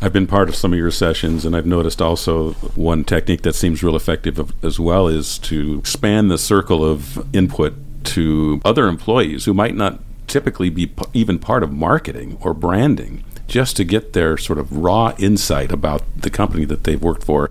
I've 0.00 0.12
been 0.12 0.28
part 0.28 0.48
of 0.48 0.54
some 0.54 0.72
of 0.72 0.78
your 0.78 0.92
sessions, 0.92 1.44
and 1.44 1.56
I've 1.56 1.66
noticed 1.66 2.00
also 2.00 2.52
one 2.76 3.02
technique 3.02 3.42
that 3.42 3.54
seems 3.54 3.82
real 3.82 3.96
effective 3.96 4.52
as 4.64 4.78
well 4.78 5.08
is 5.08 5.38
to 5.38 5.78
expand 5.80 6.30
the 6.30 6.38
circle 6.38 6.84
of 6.84 7.26
input 7.34 7.74
to 8.04 8.60
other 8.64 8.86
employees 8.86 9.44
who 9.44 9.54
might 9.54 9.74
not 9.74 9.98
typically 10.28 10.70
be 10.70 10.92
even 11.14 11.40
part 11.40 11.64
of 11.64 11.72
marketing 11.72 12.38
or 12.40 12.54
branding, 12.54 13.24
just 13.48 13.76
to 13.76 13.84
get 13.84 14.12
their 14.12 14.36
sort 14.36 14.60
of 14.60 14.76
raw 14.76 15.14
insight 15.18 15.72
about 15.72 16.02
the 16.16 16.30
company 16.30 16.64
that 16.64 16.84
they've 16.84 17.02
worked 17.02 17.24
for. 17.24 17.50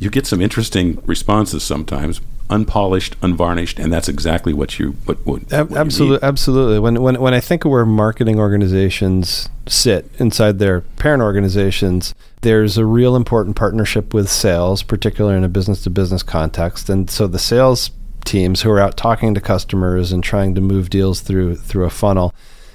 You 0.00 0.10
get 0.10 0.26
some 0.26 0.40
interesting 0.40 1.00
responses 1.06 1.62
sometimes, 1.62 2.20
unpolished, 2.50 3.16
unvarnished, 3.22 3.78
and 3.78 3.92
that's 3.92 4.08
exactly 4.08 4.52
what 4.52 4.78
you 4.78 4.92
what, 5.04 5.24
what, 5.26 5.42
what 5.50 5.72
absolutely 5.72 6.16
you 6.16 6.28
absolutely. 6.28 6.78
When 6.78 7.02
when 7.02 7.20
when 7.20 7.34
I 7.34 7.40
think 7.40 7.64
of 7.64 7.70
where 7.70 7.86
marketing 7.86 8.38
organizations 8.38 9.48
sit 9.66 10.10
inside 10.18 10.58
their 10.58 10.80
parent 10.80 11.22
organizations, 11.22 12.14
there's 12.42 12.78
a 12.78 12.84
real 12.84 13.16
important 13.16 13.56
partnership 13.56 14.14
with 14.14 14.28
sales, 14.30 14.82
particularly 14.82 15.36
in 15.36 15.44
a 15.44 15.48
business 15.48 15.82
to 15.84 15.90
business 15.90 16.22
context, 16.22 16.88
and 16.88 17.10
so 17.10 17.26
the 17.26 17.38
sales 17.38 17.90
teams 18.24 18.62
who 18.62 18.70
are 18.70 18.80
out 18.80 18.96
talking 18.96 19.34
to 19.34 19.40
customers 19.40 20.12
and 20.12 20.22
trying 20.22 20.54
to 20.54 20.60
move 20.60 20.90
deals 20.90 21.20
through 21.20 21.56
through 21.56 21.84
a 21.84 21.90
funnel 21.90 22.34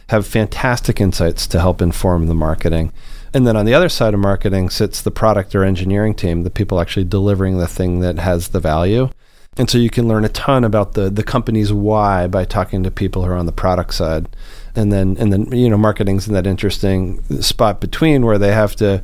have 0.10 0.28
fantastic 0.28 1.00
insights 1.00 1.48
to 1.48 1.60
help 1.60 1.82
inform 1.82 2.28
the 2.28 2.34
marketing. 2.34 2.92
And 3.34 3.48
then 3.48 3.56
on 3.56 3.66
the 3.66 3.74
other 3.74 3.88
side 3.88 4.14
of 4.14 4.20
marketing 4.20 4.70
sits 4.70 5.02
the 5.02 5.12
product 5.12 5.56
or 5.56 5.64
engineering 5.64 6.16
team, 6.16 6.44
the 6.44 6.50
people 6.50 6.82
actually 6.82 7.06
delivering 7.06 7.58
the 7.58 7.68
thing 7.68 8.02
that 8.02 8.20
has 8.20 8.50
the 8.50 8.60
value. 8.60 9.10
And 9.58 9.70
so 9.70 9.78
you 9.78 9.90
can 9.90 10.08
learn 10.08 10.24
a 10.24 10.30
ton 10.30 10.64
about 10.64 10.94
the 10.94 11.10
the 11.10 11.24
company's 11.24 11.74
why 11.74 12.28
by 12.28 12.46
talking 12.46 12.84
to 12.84 12.92
people 12.92 13.26
who 13.26 13.32
are 13.32 13.36
on 13.36 13.48
the 13.48 13.52
product 13.52 13.94
side. 13.94 14.30
And 14.76 14.94
then 14.94 15.18
and 15.20 15.34
then 15.34 15.52
you 15.52 15.70
know 15.70 15.78
marketing's 15.78 16.28
in 16.28 16.34
that 16.34 16.48
interesting 16.48 17.22
spot 17.42 17.82
between 17.82 18.26
where 18.26 18.38
they 18.38 18.54
have 18.54 18.76
to 18.78 19.04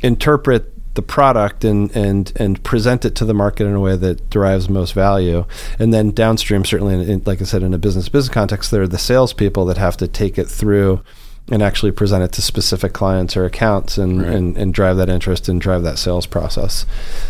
interpret 0.00 0.72
the 0.94 1.02
product 1.02 1.64
and 1.64 1.94
and 1.96 2.32
and 2.36 2.62
present 2.64 3.04
it 3.04 3.14
to 3.16 3.24
the 3.24 3.34
market 3.34 3.66
in 3.66 3.74
a 3.74 3.80
way 3.80 3.96
that 3.96 4.30
derives 4.30 4.68
most 4.68 4.94
value. 4.94 5.44
And 5.78 5.92
then 5.92 6.10
downstream, 6.10 6.64
certainly, 6.64 6.94
in, 6.94 7.00
in, 7.02 7.22
like 7.24 7.40
I 7.40 7.44
said, 7.44 7.62
in 7.62 7.74
a 7.74 7.78
business 7.78 8.08
business 8.08 8.32
context, 8.32 8.70
there 8.70 8.82
are 8.82 8.88
the 8.88 8.98
salespeople 8.98 9.66
that 9.66 9.76
have 9.76 9.96
to 9.98 10.08
take 10.08 10.38
it 10.38 10.48
through 10.48 11.02
and 11.50 11.62
actually 11.62 11.90
present 11.90 12.22
it 12.22 12.32
to 12.32 12.40
specific 12.40 12.92
clients 12.92 13.36
or 13.36 13.44
accounts 13.44 13.98
and, 13.98 14.22
right. 14.22 14.32
and, 14.32 14.56
and, 14.56 14.72
drive 14.72 14.96
that 14.96 15.08
interest 15.08 15.48
and 15.48 15.60
drive 15.60 15.82
that 15.82 15.98
sales 15.98 16.24
process. 16.24 16.86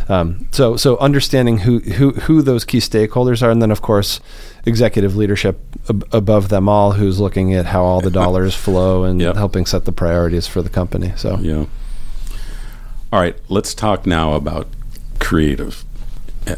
Um, 0.09 0.47
so 0.53 0.77
so 0.77 0.99
understanding 0.99 1.59
who, 1.59 1.81
who 1.81 2.13
who 2.13 2.43
those 2.43 2.65
key 2.65 2.79
stakeholders 2.79 3.43
are, 3.43 3.51
and 3.51 3.63
then 3.63 3.71
of 3.71 3.81
course 3.81 4.21
executive 4.67 5.17
leadership 5.17 5.59
ab- 5.89 6.07
above 6.13 6.51
them 6.51 6.69
all, 6.69 6.93
who's 6.93 7.19
looking 7.21 7.55
at 7.55 7.67
how 7.67 7.83
all 7.83 8.01
the 8.01 8.11
dollars 8.23 8.55
flow 8.55 9.05
and 9.05 9.21
yep. 9.21 9.35
helping 9.35 9.65
set 9.65 9.87
the 9.87 9.93
priorities 9.93 10.47
for 10.47 10.61
the 10.61 10.71
company. 10.71 11.13
So 11.17 11.39
yeah. 11.39 11.65
All 13.13 13.21
right, 13.21 13.37
let's 13.49 13.75
talk 13.75 14.07
now 14.07 14.35
about 14.35 14.69
creative 15.21 15.85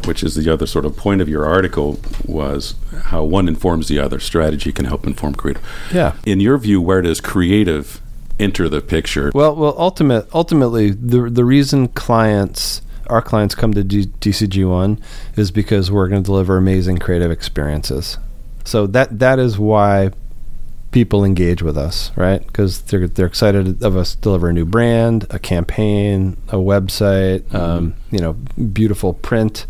which 0.05 0.23
is 0.23 0.35
the 0.35 0.51
other 0.51 0.65
sort 0.65 0.85
of 0.85 0.95
point 0.97 1.21
of 1.21 1.29
your 1.29 1.45
article, 1.45 1.99
was 2.25 2.75
how 3.05 3.23
one 3.23 3.47
informs 3.47 3.87
the 3.87 3.99
other. 3.99 4.19
Strategy 4.19 4.71
can 4.71 4.85
help 4.85 5.05
inform 5.05 5.35
creative. 5.35 5.63
Yeah. 5.93 6.15
In 6.25 6.39
your 6.39 6.57
view, 6.57 6.81
where 6.81 7.01
does 7.01 7.21
creative 7.21 8.01
enter 8.39 8.67
the 8.69 8.81
picture? 8.81 9.31
Well, 9.33 9.55
well, 9.55 9.75
ultimate, 9.77 10.27
ultimately, 10.33 10.91
the 10.91 11.29
the 11.29 11.45
reason 11.45 11.87
clients, 11.89 12.81
our 13.07 13.21
clients, 13.21 13.55
come 13.55 13.73
to 13.73 13.83
D- 13.83 14.07
DCG 14.07 14.69
One 14.69 14.99
is 15.35 15.51
because 15.51 15.91
we're 15.91 16.07
going 16.07 16.23
to 16.23 16.25
deliver 16.25 16.57
amazing 16.57 16.97
creative 16.97 17.31
experiences. 17.31 18.17
So 18.63 18.87
that 18.87 19.19
that 19.19 19.39
is 19.39 19.57
why 19.59 20.11
people 20.95 21.25
engage 21.25 21.61
with 21.61 21.77
us, 21.77 22.09
right? 22.15 22.47
Because 22.47 22.81
they're 22.83 23.05
they're 23.05 23.25
excited 23.25 23.83
of 23.83 23.97
us 23.97 24.15
deliver 24.15 24.47
a 24.47 24.53
new 24.53 24.63
brand, 24.63 25.27
a 25.29 25.37
campaign, 25.37 26.37
a 26.47 26.55
website, 26.55 27.41
mm-hmm. 27.41 27.55
um, 27.57 27.95
you 28.11 28.19
know, 28.19 28.31
beautiful 28.71 29.13
print, 29.13 29.65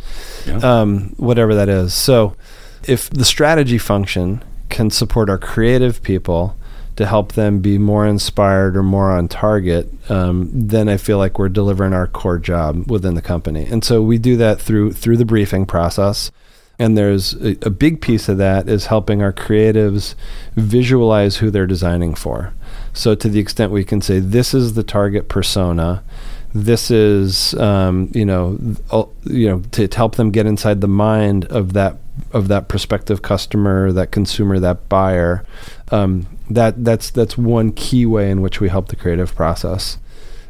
yeah. 0.46 0.58
um, 0.58 1.15
whatever 1.17 1.55
that 1.55 1.67
is. 1.67 1.96
So, 1.96 2.36
if 2.88 3.10
the 3.10 3.25
strategy 3.25 3.79
function 3.79 4.44
can 4.70 4.91
support 4.91 5.27
our 5.27 5.39
creative 5.39 6.03
people 6.03 6.55
to 6.96 7.08
help 7.08 7.34
them 7.34 7.60
be 7.60 7.79
more 7.79 8.05
inspired 8.05 8.77
or 8.77 8.84
more 8.84 9.10
on 9.10 9.27
target, 9.27 9.91
um, 10.12 10.51
then 10.53 10.88
I 10.88 10.98
feel 10.98 11.17
like 11.17 11.39
we're 11.39 11.50
delivering 11.50 11.94
our 11.94 12.05
core 12.05 12.38
job 12.38 12.89
within 12.89 13.15
the 13.15 13.22
company. 13.24 13.65
And 13.65 13.84
so 13.84 14.03
we 14.03 14.20
do 14.20 14.38
that 14.38 14.62
through 14.62 14.94
through 14.94 15.17
the 15.17 15.25
briefing 15.25 15.65
process. 15.65 16.29
And 16.77 16.98
there's 16.98 17.34
a, 17.36 17.58
a, 17.62 17.70
big 17.70 18.01
piece 18.01 18.27
of 18.27 18.38
that 18.38 18.67
is 18.67 18.88
helping 18.88 19.22
our 19.22 19.32
creatives 19.32 20.13
visualize 20.55 21.38
who 21.38 21.50
they're 21.50 21.65
designing 21.65 22.15
for. 22.15 22.53
So 22.94 23.15
to 23.15 23.29
the 23.29 23.39
extent 23.39 23.72
we 23.72 23.86
can 23.86 24.01
say 24.01 24.20
this 24.20 24.53
is 24.53 24.74
the 24.74 24.84
target 24.84 25.29
persona, 25.29 26.03
this 26.53 26.89
is 26.89 27.53
um, 27.55 28.10
you 28.13 28.25
know 28.25 28.58
you 29.25 29.50
know 29.50 29.60
to, 29.72 29.88
to 29.88 29.98
help 29.98 30.15
them 30.15 30.32
get 30.32 30.46
inside 30.46 30.82
the 30.82 30.88
mind 30.88 31.46
of 31.46 31.74
that 31.74 31.98
of 32.32 32.48
that 32.48 32.67
prospective 32.67 33.22
customer, 33.22 33.91
that 33.91 34.12
consumer, 34.12 34.60
that 34.60 34.88
buyer. 34.89 35.46
Um, 35.91 36.27
that 36.50 36.84
that's 36.84 37.10
that's 37.10 37.38
one 37.38 37.72
key 37.72 38.05
way 38.05 38.29
in 38.29 38.41
which 38.41 38.60
we 38.60 38.70
help 38.70 38.88
the 38.88 38.96
creative 38.96 39.36
process. 39.36 39.98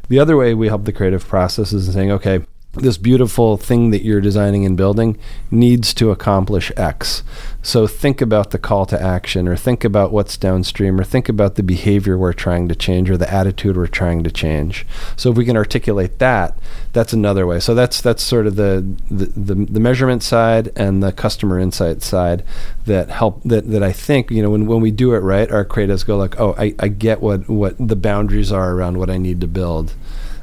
The 0.08 0.20
other 0.20 0.36
way 0.36 0.54
we 0.54 0.68
help 0.68 0.84
the 0.84 0.92
creative 0.92 1.26
process 1.26 1.72
is 1.72 1.92
saying, 1.92 2.12
okay, 2.12 2.44
this 2.76 2.98
beautiful 2.98 3.56
thing 3.56 3.90
that 3.90 4.02
you're 4.02 4.20
designing 4.20 4.64
and 4.64 4.76
building 4.76 5.18
needs 5.50 5.94
to 5.94 6.10
accomplish 6.10 6.70
X. 6.76 7.22
So 7.62 7.86
think 7.86 8.20
about 8.20 8.52
the 8.52 8.58
call 8.58 8.86
to 8.86 9.02
action, 9.02 9.48
or 9.48 9.56
think 9.56 9.82
about 9.82 10.12
what's 10.12 10.36
downstream, 10.36 11.00
or 11.00 11.04
think 11.04 11.28
about 11.28 11.56
the 11.56 11.62
behavior 11.62 12.16
we're 12.16 12.32
trying 12.32 12.68
to 12.68 12.76
change, 12.76 13.10
or 13.10 13.16
the 13.16 13.32
attitude 13.32 13.76
we're 13.76 13.88
trying 13.88 14.22
to 14.22 14.30
change. 14.30 14.86
So 15.16 15.30
if 15.30 15.36
we 15.36 15.44
can 15.44 15.56
articulate 15.56 16.18
that, 16.20 16.56
that's 16.92 17.12
another 17.12 17.46
way. 17.46 17.58
So 17.58 17.74
that's 17.74 18.00
that's 18.00 18.22
sort 18.22 18.46
of 18.46 18.56
the 18.56 18.86
the, 19.10 19.26
the, 19.26 19.54
the 19.54 19.80
measurement 19.80 20.22
side 20.22 20.70
and 20.76 21.02
the 21.02 21.12
customer 21.12 21.58
insight 21.58 22.02
side 22.02 22.44
that 22.84 23.10
help 23.10 23.42
that, 23.42 23.68
that 23.70 23.82
I 23.82 23.92
think 23.92 24.30
you 24.30 24.42
know 24.42 24.50
when, 24.50 24.66
when 24.66 24.80
we 24.80 24.90
do 24.92 25.14
it 25.14 25.18
right, 25.18 25.50
our 25.50 25.64
creatives 25.64 26.06
go 26.06 26.16
like, 26.16 26.38
oh, 26.38 26.54
I, 26.56 26.74
I 26.78 26.88
get 26.88 27.20
what 27.20 27.48
what 27.48 27.74
the 27.78 27.96
boundaries 27.96 28.52
are 28.52 28.72
around 28.72 28.98
what 28.98 29.10
I 29.10 29.18
need 29.18 29.40
to 29.40 29.48
build. 29.48 29.94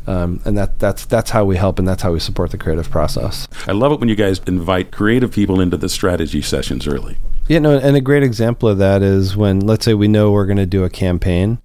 Um, 0.06 0.42
and 0.46 0.58
that 0.58 0.80
that's 0.80 1.06
that's 1.06 1.32
how 1.32 1.46
we 1.46 1.56
help 1.56 1.80
and 1.80 1.88
that's 1.88 2.02
how 2.02 2.12
we 2.12 2.20
support 2.20 2.52
the 2.52 2.58
creative 2.58 2.90
process. 2.90 3.48
I 3.68 3.72
love 3.72 3.92
it 3.92 4.00
when 4.00 4.10
you 4.10 4.16
guys 4.16 4.40
invite 4.48 4.92
creative 4.92 5.32
people 5.32 5.62
into 5.62 5.78
the 5.78 5.90
strategy 5.90 6.42
sessions 6.42 6.88
early. 6.88 7.18
Yeah, 7.48 7.60
no, 7.60 7.78
and 7.78 7.96
a 7.96 8.02
great 8.02 8.24
example 8.24 8.70
of 8.70 8.78
that 8.78 9.02
is 9.02 9.36
when 9.36 9.60
let's 9.60 9.86
say 9.86 9.94
we 9.94 10.08
know 10.08 10.32
we're 10.32 10.46
going 10.46 10.58
to 10.58 10.66
do 10.66 10.84
a 10.84 10.90
campaign 10.90 11.60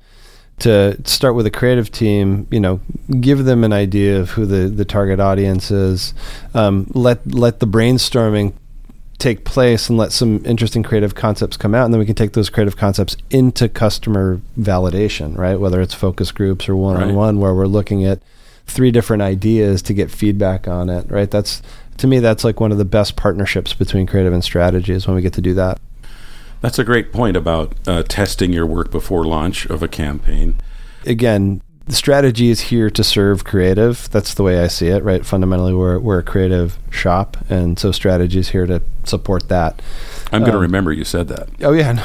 to 0.60 1.00
start 1.04 1.34
with 1.34 1.46
a 1.46 1.50
creative 1.50 1.90
team, 1.90 2.46
you 2.50 2.60
know, 2.60 2.80
give 3.20 3.44
them 3.44 3.62
an 3.64 3.72
idea 3.72 4.18
of 4.20 4.30
who 4.30 4.44
the, 4.44 4.68
the 4.68 4.84
target 4.84 5.20
audience 5.20 5.70
is, 5.70 6.14
um, 6.54 6.90
let 6.94 7.26
let 7.32 7.60
the 7.60 7.66
brainstorming 7.66 8.54
take 9.18 9.44
place 9.44 9.88
and 9.88 9.98
let 9.98 10.12
some 10.12 10.44
interesting 10.44 10.82
creative 10.82 11.14
concepts 11.14 11.56
come 11.56 11.74
out 11.74 11.84
and 11.84 11.92
then 11.92 11.98
we 11.98 12.06
can 12.06 12.14
take 12.14 12.32
those 12.32 12.48
creative 12.48 12.76
concepts 12.76 13.16
into 13.30 13.68
customer 13.68 14.40
validation 14.58 15.36
right? 15.36 15.58
Whether 15.58 15.80
it's 15.80 15.94
focus 15.94 16.30
groups 16.30 16.68
or 16.68 16.76
one-on-one 16.76 17.36
right. 17.36 17.42
where 17.42 17.54
we're 17.54 17.66
looking 17.66 18.04
at 18.04 18.20
three 18.66 18.90
different 18.90 19.22
ideas 19.22 19.82
to 19.82 19.94
get 19.94 20.10
feedback 20.10 20.68
on 20.68 20.88
it 20.88 21.10
right? 21.10 21.30
That's 21.30 21.62
to 21.96 22.06
me 22.06 22.20
that's 22.20 22.44
like 22.44 22.60
one 22.60 22.70
of 22.70 22.78
the 22.78 22.84
best 22.84 23.16
partnerships 23.16 23.74
between 23.74 24.06
creative 24.06 24.32
and 24.32 24.44
strategy 24.44 24.92
is 24.92 25.06
when 25.06 25.16
we 25.16 25.22
get 25.22 25.32
to 25.32 25.40
do 25.40 25.54
that. 25.54 25.80
That's 26.60 26.78
a 26.78 26.84
great 26.84 27.12
point 27.12 27.36
about 27.36 27.74
uh, 27.86 28.04
testing 28.04 28.52
your 28.52 28.66
work 28.66 28.90
before 28.90 29.24
launch 29.24 29.66
of 29.66 29.82
a 29.82 29.88
campaign. 29.88 30.56
Again 31.04 31.60
the 31.88 31.94
strategy 31.94 32.50
is 32.50 32.60
here 32.60 32.90
to 32.90 33.02
serve 33.02 33.44
creative. 33.44 34.10
That's 34.10 34.34
the 34.34 34.42
way 34.42 34.62
I 34.62 34.66
see 34.66 34.88
it, 34.88 35.02
right? 35.02 35.24
Fundamentally, 35.24 35.72
we're, 35.72 35.98
we're 35.98 36.18
a 36.18 36.22
creative 36.22 36.78
shop, 36.90 37.38
and 37.48 37.78
so 37.78 37.92
strategy 37.92 38.38
is 38.38 38.50
here 38.50 38.66
to 38.66 38.82
support 39.04 39.48
that. 39.48 39.80
I'm 40.30 40.42
going 40.42 40.52
to 40.52 40.58
um, 40.58 40.62
remember 40.62 40.92
you 40.92 41.04
said 41.04 41.28
that. 41.28 41.48
Oh 41.62 41.72
yeah, 41.72 41.96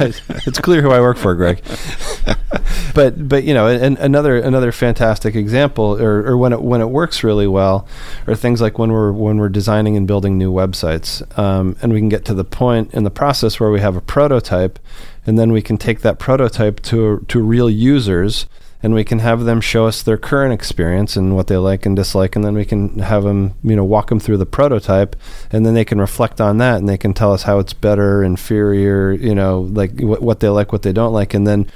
it's 0.46 0.58
clear 0.58 0.80
who 0.80 0.90
I 0.90 1.00
work 1.00 1.18
for, 1.18 1.34
Greg. 1.34 1.62
but 2.94 3.28
but 3.28 3.44
you 3.44 3.52
know, 3.52 3.66
and 3.66 3.98
another 3.98 4.38
another 4.38 4.72
fantastic 4.72 5.34
example, 5.34 6.00
or, 6.00 6.26
or 6.26 6.38
when 6.38 6.54
it 6.54 6.62
when 6.62 6.80
it 6.80 6.88
works 6.88 7.22
really 7.22 7.46
well, 7.46 7.86
are 8.26 8.34
things 8.34 8.62
like 8.62 8.78
when 8.78 8.90
we're 8.90 9.12
when 9.12 9.36
we're 9.36 9.50
designing 9.50 9.98
and 9.98 10.06
building 10.06 10.38
new 10.38 10.50
websites, 10.50 11.38
um, 11.38 11.76
and 11.82 11.92
we 11.92 12.00
can 12.00 12.08
get 12.08 12.24
to 12.24 12.32
the 12.32 12.44
point 12.44 12.94
in 12.94 13.04
the 13.04 13.10
process 13.10 13.60
where 13.60 13.70
we 13.70 13.80
have 13.80 13.96
a 13.96 14.00
prototype, 14.00 14.78
and 15.26 15.38
then 15.38 15.52
we 15.52 15.60
can 15.60 15.76
take 15.76 16.00
that 16.00 16.18
prototype 16.18 16.80
to 16.84 17.22
to 17.28 17.42
real 17.42 17.68
users 17.68 18.46
and 18.82 18.94
we 18.94 19.04
can 19.04 19.20
have 19.20 19.44
them 19.44 19.60
show 19.60 19.86
us 19.86 20.02
their 20.02 20.16
current 20.16 20.52
experience 20.52 21.16
and 21.16 21.34
what 21.34 21.46
they 21.46 21.56
like 21.56 21.86
and 21.86 21.96
dislike 21.96 22.36
and 22.36 22.44
then 22.44 22.54
we 22.54 22.64
can 22.64 22.98
have 22.98 23.24
them 23.24 23.54
you 23.62 23.74
know 23.76 23.84
walk 23.84 24.08
them 24.08 24.20
through 24.20 24.36
the 24.36 24.46
prototype 24.46 25.16
and 25.50 25.64
then 25.64 25.74
they 25.74 25.84
can 25.84 26.00
reflect 26.00 26.40
on 26.40 26.58
that 26.58 26.76
and 26.76 26.88
they 26.88 26.98
can 26.98 27.12
tell 27.12 27.32
us 27.32 27.44
how 27.44 27.58
it's 27.58 27.72
better 27.72 28.22
inferior 28.22 29.12
you 29.12 29.34
know 29.34 29.60
like 29.60 30.00
what, 30.00 30.22
what 30.22 30.40
they 30.40 30.48
like 30.48 30.72
what 30.72 30.82
they 30.82 30.92
don't 30.92 31.12
like 31.12 31.34
and 31.34 31.46
then 31.46 31.66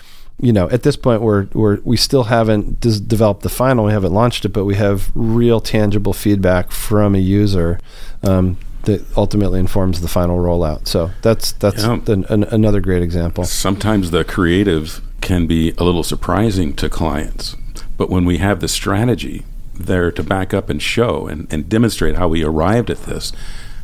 you 0.41 0.53
know 0.53 0.69
at 0.71 0.83
this 0.83 0.97
point 0.97 1.21
we're, 1.21 1.47
we're 1.53 1.81
we 1.85 1.97
still 1.97 2.25
haven't 2.25 2.81
dis- 2.81 3.01
developed 3.01 3.43
the 3.43 3.49
final 3.49 3.85
we 3.85 3.93
haven't 3.93 4.15
launched 4.15 4.45
it 4.45 4.51
but 4.51 4.65
we 4.65 4.75
have 4.75 5.11
real 5.15 5.61
tangible 5.61 6.13
feedback 6.13 6.73
from 6.73 7.15
a 7.15 7.19
user. 7.19 7.79
Um, 8.23 8.57
that 8.85 9.05
ultimately 9.17 9.61
informs 9.61 10.01
the 10.01 10.09
final 10.09 10.39
rollout 10.39 10.87
so 10.87 11.11
that's 11.23 11.53
that's 11.53 11.85
yeah. 11.85 12.01
an, 12.07 12.25
an, 12.29 12.45
another 12.45 12.81
great 12.81 13.03
example 13.03 13.45
sometimes 13.45 14.11
the 14.11 14.25
creative 14.25 15.03
can 15.21 15.47
be 15.47 15.73
a 15.79 15.85
little 15.85 16.03
surprising 16.03 16.75
to 16.75 16.89
clients. 16.89 17.57
But 17.97 18.11
when 18.11 18.25
we 18.25 18.39
have 18.39 18.61
the 18.61 18.69
strategy 18.69 19.45
there 19.75 20.11
to 20.11 20.23
back 20.23 20.53
up 20.53 20.69
and 20.69 20.83
show 20.83 21.27
and, 21.27 21.47
and 21.53 21.69
demonstrate 21.69 22.17
how 22.17 22.29
we 22.29 22.43
arrived 22.43 22.91
at 22.91 23.05
this, 23.05 23.33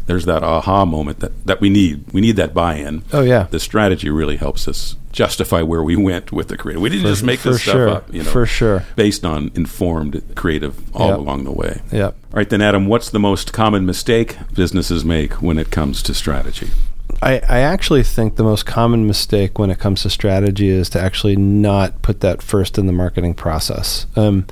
there's 0.06 0.25
that 0.25 0.42
aha 0.42 0.84
moment 0.84 1.20
that, 1.20 1.46
that 1.46 1.60
we 1.60 1.68
need. 1.68 2.12
We 2.12 2.20
need 2.20 2.36
that 2.36 2.54
buy 2.54 2.76
in. 2.76 3.02
Oh, 3.12 3.22
yeah. 3.22 3.44
The 3.50 3.60
strategy 3.60 4.08
really 4.08 4.36
helps 4.36 4.66
us 4.68 4.96
justify 5.12 5.62
where 5.62 5.82
we 5.82 5.96
went 5.96 6.30
with 6.30 6.48
the 6.48 6.56
creative. 6.56 6.82
We 6.82 6.90
didn't 6.90 7.04
for, 7.04 7.08
just 7.08 7.25
make 7.25 7.42
this 7.42 7.60
sure. 7.60 7.88
stuff 7.88 7.96
up, 7.96 8.14
you 8.14 8.22
know, 8.22 8.30
for 8.30 8.44
sure, 8.44 8.84
based 8.96 9.25
on 9.25 9.50
informed 9.54 10.22
creative 10.34 10.94
all 10.94 11.08
yep. 11.08 11.18
along 11.18 11.44
the 11.44 11.52
way. 11.52 11.80
Yeah. 11.90 12.08
All 12.08 12.14
right, 12.32 12.48
then, 12.48 12.60
Adam, 12.60 12.86
what's 12.86 13.10
the 13.10 13.18
most 13.18 13.52
common 13.52 13.86
mistake 13.86 14.36
businesses 14.52 15.04
make 15.04 15.34
when 15.42 15.58
it 15.58 15.70
comes 15.70 16.02
to 16.02 16.14
strategy? 16.14 16.68
I, 17.22 17.40
I 17.48 17.60
actually 17.60 18.02
think 18.02 18.36
the 18.36 18.42
most 18.42 18.66
common 18.66 19.06
mistake 19.06 19.58
when 19.58 19.70
it 19.70 19.78
comes 19.78 20.02
to 20.02 20.10
strategy 20.10 20.68
is 20.68 20.90
to 20.90 21.00
actually 21.00 21.36
not 21.36 22.02
put 22.02 22.20
that 22.20 22.42
first 22.42 22.76
in 22.76 22.86
the 22.86 22.92
marketing 22.92 23.34
process. 23.34 24.06
Um, 24.16 24.46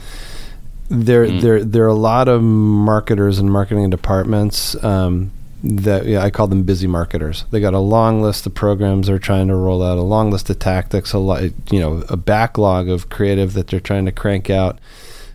there, 0.88 1.26
mm. 1.26 1.40
there, 1.42 1.62
there 1.62 1.84
are 1.84 1.88
a 1.88 1.94
lot 1.94 2.28
of 2.28 2.42
marketers 2.42 3.38
and 3.38 3.52
marketing 3.52 3.90
departments 3.90 4.82
um, 4.82 5.30
that 5.64 6.04
yeah, 6.06 6.22
I 6.22 6.30
call 6.30 6.46
them 6.46 6.62
busy 6.62 6.86
marketers. 6.86 7.44
They 7.50 7.60
got 7.60 7.74
a 7.74 7.78
long 7.78 8.20
list 8.20 8.46
of 8.46 8.54
programs 8.54 9.06
they're 9.06 9.18
trying 9.18 9.48
to 9.48 9.54
roll 9.54 9.82
out, 9.82 9.96
a 9.96 10.02
long 10.02 10.30
list 10.30 10.50
of 10.50 10.58
tactics, 10.58 11.12
a 11.12 11.18
lot, 11.18 11.42
you 11.70 11.80
know, 11.80 12.04
a 12.08 12.16
backlog 12.16 12.88
of 12.88 13.08
creative 13.08 13.54
that 13.54 13.68
they're 13.68 13.80
trying 13.80 14.04
to 14.04 14.12
crank 14.12 14.50
out. 14.50 14.78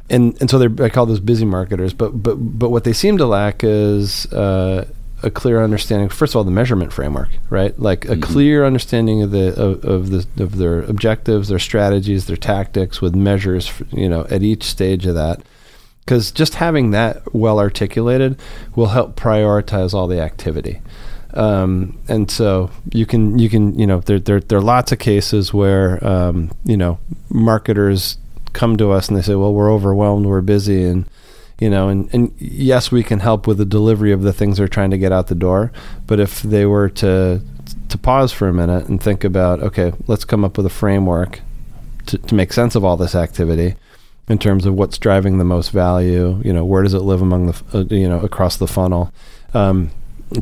And, 0.09 0.39
and 0.39 0.49
so 0.49 0.57
they're, 0.57 0.85
I 0.85 0.89
call 0.89 1.05
those 1.05 1.19
busy 1.19 1.45
marketers, 1.45 1.93
but, 1.93 2.11
but, 2.23 2.35
but 2.35 2.69
what 2.69 2.83
they 2.83 2.93
seem 2.93 3.17
to 3.17 3.25
lack 3.25 3.63
is, 3.63 4.31
uh, 4.33 4.87
a 5.21 5.29
clear 5.29 5.61
understanding. 5.61 6.09
First 6.09 6.33
of 6.33 6.37
all, 6.37 6.43
the 6.45 6.51
measurement 6.51 6.93
framework, 6.93 7.29
right? 7.49 7.77
Like 7.77 8.05
a 8.05 8.09
mm-hmm. 8.09 8.21
clear 8.21 8.65
understanding 8.65 9.21
of 9.21 9.31
the 9.31 9.49
of, 9.61 9.83
of, 9.83 10.09
the 10.11 10.43
of 10.43 10.57
their 10.57 10.79
objectives, 10.83 11.49
their 11.49 11.59
strategies, 11.59 12.27
their 12.27 12.37
tactics, 12.37 13.01
with 13.01 13.15
measures, 13.15 13.71
you 13.91 14.07
know, 14.07 14.25
at 14.29 14.43
each 14.43 14.63
stage 14.63 15.05
of 15.05 15.15
that. 15.15 15.41
Because 16.09 16.31
just 16.31 16.55
having 16.55 16.89
that 16.89 17.35
well 17.35 17.59
articulated 17.59 18.41
will 18.75 18.87
help 18.87 19.15
prioritize 19.15 19.93
all 19.93 20.07
the 20.07 20.19
activity. 20.19 20.81
Um, 21.35 21.99
and 22.07 22.31
so 22.31 22.71
you 22.91 23.05
can 23.05 23.37
you 23.37 23.47
can 23.47 23.77
you 23.77 23.85
know 23.85 23.99
there 23.99 24.17
there 24.17 24.39
there 24.39 24.57
are 24.57 24.61
lots 24.63 24.91
of 24.91 24.97
cases 24.97 25.53
where 25.53 26.03
um, 26.03 26.49
you 26.65 26.75
know 26.75 26.97
marketers 27.29 28.17
come 28.53 28.75
to 28.77 28.89
us 28.89 29.07
and 29.07 29.19
they 29.19 29.21
say, 29.21 29.35
well, 29.35 29.53
we're 29.53 29.71
overwhelmed, 29.71 30.25
we're 30.25 30.41
busy, 30.41 30.83
and 30.83 31.05
you 31.59 31.69
know 31.69 31.89
and, 31.89 32.11
and 32.11 32.33
yes 32.39 32.91
we 32.91 33.03
can 33.03 33.19
help 33.19 33.45
with 33.45 33.59
the 33.59 33.65
delivery 33.65 34.11
of 34.11 34.23
the 34.23 34.33
things 34.33 34.57
they're 34.57 34.67
trying 34.67 34.89
to 34.89 34.97
get 34.97 35.11
out 35.11 35.27
the 35.27 35.35
door 35.35 35.71
but 36.07 36.19
if 36.19 36.41
they 36.41 36.65
were 36.65 36.89
to 36.89 37.39
to 37.89 37.97
pause 37.99 38.31
for 38.31 38.47
a 38.47 38.53
minute 38.53 38.87
and 38.87 39.03
think 39.03 39.23
about 39.23 39.59
okay 39.59 39.93
let's 40.07 40.25
come 40.25 40.43
up 40.43 40.57
with 40.57 40.65
a 40.65 40.69
framework 40.69 41.41
to, 42.07 42.17
to 42.17 42.33
make 42.33 42.51
sense 42.53 42.75
of 42.75 42.83
all 42.83 42.95
this 42.97 43.13
activity 43.13 43.75
in 44.29 44.37
terms 44.37 44.65
of 44.65 44.73
what's 44.75 44.97
driving 44.97 45.37
the 45.37 45.43
most 45.43 45.71
value 45.71 46.41
you 46.43 46.53
know 46.53 46.63
where 46.63 46.83
does 46.83 46.93
it 46.93 46.99
live 46.99 47.21
among 47.21 47.47
the 47.47 47.63
uh, 47.73 47.83
you 47.93 48.07
know 48.07 48.19
across 48.21 48.57
the 48.57 48.67
funnel 48.67 49.11
um, 49.53 49.91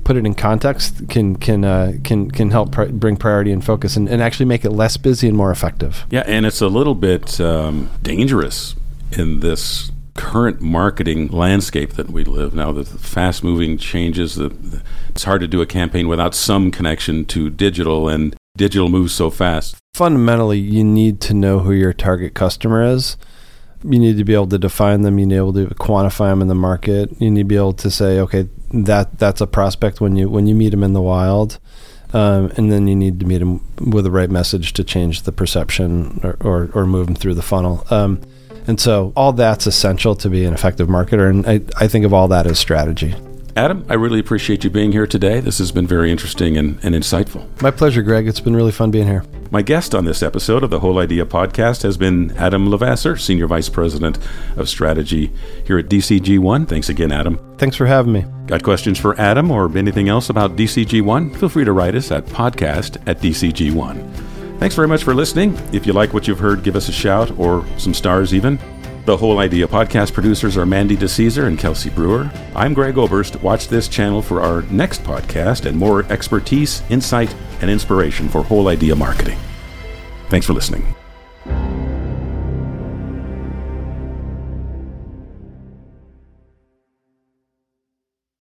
put 0.03 0.17
it 0.17 0.25
in 0.25 0.35
context 0.35 1.07
can 1.09 1.35
can 1.35 1.63
uh, 1.63 1.93
can 2.03 2.29
can 2.29 2.51
help 2.51 2.71
pri- 2.71 2.91
bring 2.91 3.15
priority 3.15 3.51
and 3.51 3.63
focus 3.63 3.95
and, 3.95 4.09
and 4.09 4.21
actually 4.21 4.45
make 4.45 4.65
it 4.65 4.71
less 4.71 4.97
busy 4.97 5.27
and 5.27 5.37
more 5.37 5.51
effective 5.51 6.05
yeah 6.09 6.23
and 6.27 6.45
it's 6.45 6.61
a 6.61 6.67
little 6.67 6.95
bit 6.95 7.39
um, 7.39 7.89
dangerous 8.03 8.75
in 9.13 9.39
this 9.39 9.91
current 10.17 10.59
marketing 10.59 11.27
landscape 11.27 11.93
that 11.93 12.09
we 12.09 12.25
live 12.25 12.53
now, 12.53 12.73
the 12.73 12.83
fast 12.83 13.43
moving 13.43 13.77
changes, 13.77 14.35
the, 14.35 14.49
the, 14.49 14.81
it's 15.09 15.23
hard 15.23 15.39
to 15.39 15.47
do 15.47 15.61
a 15.61 15.65
campaign 15.65 16.09
without 16.09 16.35
some 16.35 16.71
connection 16.71 17.23
to 17.25 17.49
digital, 17.49 18.09
and 18.09 18.35
digital 18.57 18.89
moves 18.89 19.13
so 19.13 19.29
fast. 19.29 19.77
Fundamentally, 19.93 20.59
you 20.59 20.83
need 20.83 21.21
to 21.21 21.33
know 21.33 21.59
who 21.59 21.71
your 21.71 21.93
target 21.93 22.33
customer 22.33 22.83
is. 22.83 23.15
You 23.83 23.99
need 23.99 24.17
to 24.17 24.23
be 24.23 24.33
able 24.33 24.47
to 24.47 24.57
define 24.57 25.01
them. 25.01 25.19
You 25.19 25.25
need 25.25 25.35
to 25.35 25.51
be 25.51 25.61
able 25.61 25.69
to 25.69 25.75
quantify 25.75 26.31
them 26.31 26.41
in 26.41 26.47
the 26.47 26.55
market. 26.55 27.09
You 27.21 27.31
need 27.31 27.41
to 27.41 27.45
be 27.45 27.57
able 27.57 27.73
to 27.73 27.91
say, 27.91 28.19
okay, 28.19 28.49
that 28.71 29.17
that's 29.19 29.41
a 29.41 29.47
prospect 29.47 30.01
when 30.01 30.15
you 30.15 30.29
when 30.29 30.47
you 30.47 30.55
meet 30.55 30.69
them 30.69 30.83
in 30.83 30.93
the 30.93 31.01
wild. 31.01 31.59
Um, 32.13 32.51
and 32.55 32.71
then 32.71 32.87
you 32.87 32.95
need 32.95 33.19
to 33.19 33.25
meet 33.25 33.39
them 33.39 33.65
with 33.91 34.05
the 34.05 34.11
right 34.11 34.29
message 34.29 34.73
to 34.73 34.83
change 34.83 35.23
the 35.23 35.33
perception 35.33 36.21
or, 36.23 36.37
or, 36.39 36.69
or 36.73 36.85
move 36.85 37.07
them 37.07 37.15
through 37.15 37.33
the 37.33 37.41
funnel. 37.41 37.85
Um, 37.89 38.21
and 38.65 38.79
so 38.79 39.11
all 39.15 39.33
that's 39.33 39.67
essential 39.67 40.15
to 40.15 40.29
be 40.29 40.45
an 40.45 40.53
effective 40.53 40.87
marketer. 40.87 41.29
And 41.29 41.45
I, 41.45 41.61
I 41.83 41.87
think 41.87 42.05
of 42.05 42.13
all 42.13 42.29
that 42.29 42.47
as 42.47 42.59
strategy. 42.59 43.13
Adam, 43.57 43.83
I 43.89 43.95
really 43.95 44.19
appreciate 44.19 44.63
you 44.63 44.69
being 44.69 44.91
here 44.91 45.07
today. 45.07 45.39
This 45.39 45.57
has 45.57 45.71
been 45.71 45.87
very 45.87 46.11
interesting 46.11 46.57
and, 46.57 46.77
and 46.83 46.93
insightful. 46.93 47.43
My 47.59 47.71
pleasure, 47.71 48.03
Greg. 48.03 48.27
It's 48.27 48.39
been 48.39 48.55
really 48.55 48.71
fun 48.71 48.91
being 48.91 49.07
here. 49.07 49.23
My 49.49 49.63
guest 49.63 49.95
on 49.95 50.05
this 50.05 50.21
episode 50.21 50.61
of 50.61 50.69
the 50.69 50.79
Whole 50.79 50.99
Idea 50.99 51.25
podcast 51.25 51.81
has 51.81 51.97
been 51.97 52.37
Adam 52.37 52.67
LeVasseur, 52.67 53.19
Senior 53.19 53.47
Vice 53.47 53.67
President 53.67 54.19
of 54.57 54.69
Strategy 54.69 55.33
here 55.65 55.79
at 55.79 55.85
DCG1. 55.85 56.67
Thanks 56.67 56.89
again, 56.89 57.11
Adam. 57.11 57.39
Thanks 57.57 57.75
for 57.75 57.87
having 57.87 58.13
me. 58.13 58.25
Got 58.45 58.61
questions 58.61 58.99
for 58.99 59.19
Adam 59.19 59.49
or 59.49 59.75
anything 59.75 60.07
else 60.07 60.29
about 60.29 60.55
DCG1? 60.55 61.35
Feel 61.39 61.49
free 61.49 61.65
to 61.65 61.71
write 61.71 61.95
us 61.95 62.11
at 62.11 62.27
podcast 62.27 63.01
at 63.07 63.21
DCG1. 63.21 64.59
Thanks 64.59 64.75
very 64.75 64.87
much 64.87 65.03
for 65.03 65.15
listening. 65.15 65.57
If 65.73 65.87
you 65.87 65.93
like 65.93 66.13
what 66.13 66.27
you've 66.27 66.37
heard, 66.37 66.61
give 66.61 66.75
us 66.75 66.89
a 66.89 66.93
shout 66.93 67.31
or 67.39 67.65
some 67.79 67.95
stars 67.95 68.35
even. 68.35 68.59
The 69.07 69.15
Whole 69.15 69.39
Idea 69.39 69.69
podcast 69.69 70.11
producers 70.11 70.57
are 70.57 70.65
Mandy 70.65 70.97
DeCesar 70.97 71.47
and 71.47 71.57
Kelsey 71.57 71.89
Brewer. 71.89 72.29
I'm 72.53 72.73
Greg 72.73 72.97
Oberst. 72.97 73.41
Watch 73.41 73.69
this 73.69 73.87
channel 73.87 74.21
for 74.21 74.41
our 74.41 74.63
next 74.63 75.01
podcast 75.03 75.65
and 75.65 75.77
more 75.77 76.03
expertise, 76.11 76.83
insight, 76.89 77.33
and 77.61 77.71
inspiration 77.71 78.27
for 78.27 78.43
Whole 78.43 78.67
Idea 78.67 78.97
marketing. 78.97 79.39
Thanks 80.27 80.45
for 80.45 80.51
listening. 80.51 80.93